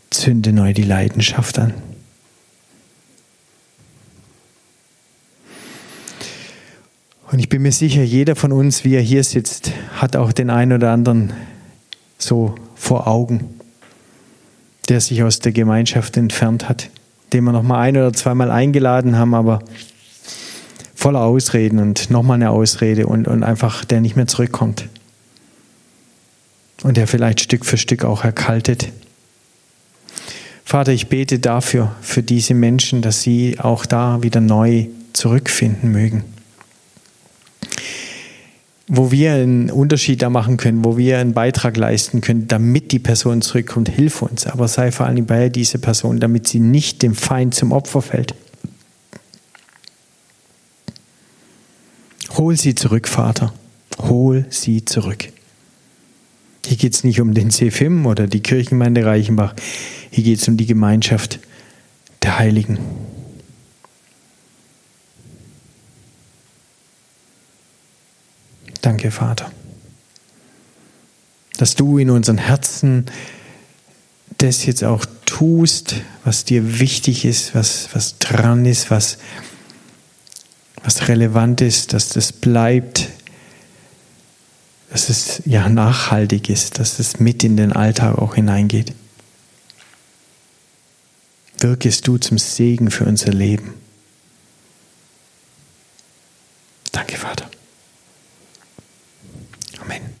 Zünde 0.09 0.53
neu 0.53 0.73
die 0.73 0.83
Leidenschaft 0.83 1.59
an. 1.59 1.73
Und 7.31 7.39
ich 7.39 7.49
bin 7.49 7.63
mir 7.63 7.71
sicher, 7.71 8.03
jeder 8.03 8.35
von 8.35 8.51
uns, 8.51 8.83
wie 8.83 8.93
er 8.93 9.01
hier 9.01 9.23
sitzt, 9.23 9.71
hat 9.95 10.15
auch 10.15 10.33
den 10.33 10.51
einen 10.51 10.73
oder 10.73 10.91
anderen 10.91 11.33
so 12.19 12.53
vor 12.75 13.07
Augen, 13.07 13.59
der 14.87 15.01
sich 15.01 15.23
aus 15.23 15.39
der 15.39 15.51
Gemeinschaft 15.51 16.15
entfernt 16.15 16.69
hat, 16.69 16.89
den 17.33 17.43
wir 17.45 17.51
noch 17.51 17.63
mal 17.63 17.79
ein 17.79 17.97
oder 17.97 18.13
zweimal 18.13 18.51
eingeladen 18.51 19.17
haben, 19.17 19.33
aber 19.33 19.63
voller 20.93 21.21
Ausreden 21.21 21.79
und 21.79 22.11
nochmal 22.11 22.35
eine 22.35 22.51
Ausrede 22.51 23.07
und, 23.07 23.27
und 23.27 23.41
einfach 23.41 23.83
der 23.83 23.99
nicht 23.99 24.15
mehr 24.15 24.27
zurückkommt 24.27 24.87
und 26.81 26.97
der 26.97 27.07
vielleicht 27.07 27.41
Stück 27.41 27.65
für 27.65 27.77
Stück 27.77 28.03
auch 28.03 28.23
erkaltet. 28.23 28.89
Vater, 30.65 30.91
ich 30.91 31.07
bete 31.07 31.39
dafür, 31.39 31.95
für 32.01 32.23
diese 32.23 32.53
Menschen, 32.53 33.01
dass 33.01 33.21
sie 33.21 33.59
auch 33.59 33.85
da 33.85 34.23
wieder 34.23 34.41
neu 34.41 34.87
zurückfinden 35.13 35.91
mögen. 35.91 36.23
Wo 38.87 39.11
wir 39.11 39.33
einen 39.33 39.69
Unterschied 39.69 40.21
da 40.21 40.29
machen 40.29 40.57
können, 40.57 40.83
wo 40.83 40.97
wir 40.97 41.19
einen 41.19 41.33
Beitrag 41.33 41.77
leisten 41.77 42.21
können, 42.21 42.47
damit 42.47 42.91
die 42.91 42.99
Person 42.99 43.41
zurückkommt, 43.41 43.89
hilf 43.89 44.21
uns. 44.21 44.47
Aber 44.47 44.67
sei 44.67 44.91
vor 44.91 45.05
allem 45.05 45.25
bei 45.25 45.49
dieser 45.49 45.77
Person, 45.79 46.19
damit 46.19 46.47
sie 46.47 46.59
nicht 46.59 47.01
dem 47.01 47.15
Feind 47.15 47.53
zum 47.53 47.71
Opfer 47.71 48.01
fällt. 48.01 48.35
Hol 52.35 52.57
sie 52.57 52.75
zurück, 52.75 53.07
Vater. 53.07 53.53
Hol 53.99 54.45
sie 54.49 54.83
zurück. 54.85 55.32
Hier 56.65 56.77
geht 56.77 56.93
es 56.93 57.03
nicht 57.03 57.19
um 57.19 57.33
den 57.33 57.51
CFIM 57.51 58.05
oder 58.05 58.27
die 58.27 58.39
Kirchengemeinde 58.39 59.05
Reichenbach. 59.05 59.53
Hier 60.09 60.23
geht 60.23 60.39
es 60.39 60.47
um 60.47 60.57
die 60.57 60.65
Gemeinschaft 60.65 61.39
der 62.21 62.39
Heiligen. 62.39 62.77
Danke, 68.81 69.11
Vater, 69.11 69.51
dass 71.57 71.75
du 71.75 71.97
in 71.97 72.09
unseren 72.09 72.37
Herzen 72.37 73.05
das 74.39 74.65
jetzt 74.65 74.83
auch 74.83 75.05
tust, 75.25 75.95
was 76.25 76.43
dir 76.43 76.79
wichtig 76.79 77.23
ist, 77.23 77.55
was, 77.55 77.89
was 77.93 78.17
dran 78.19 78.65
ist, 78.65 78.91
was, 78.91 79.17
was 80.83 81.07
relevant 81.07 81.61
ist, 81.61 81.93
dass 81.93 82.09
das 82.09 82.33
bleibt 82.33 83.07
dass 84.93 85.09
es 85.09 85.41
ja 85.45 85.69
nachhaltig 85.69 86.51
ist, 86.51 86.77
dass 86.77 86.99
es 86.99 87.19
mit 87.19 87.43
in 87.43 87.57
den 87.57 87.73
Alltag 87.73 88.19
auch 88.19 88.35
hineingeht. 88.35 88.93
Wirkest 91.57 92.07
du 92.07 92.19
zum 92.19 92.37
Segen 92.37 92.91
für 92.91 93.05
unser 93.05 93.31
Leben. 93.33 93.73
Danke, 96.91 97.17
Vater. 97.17 97.49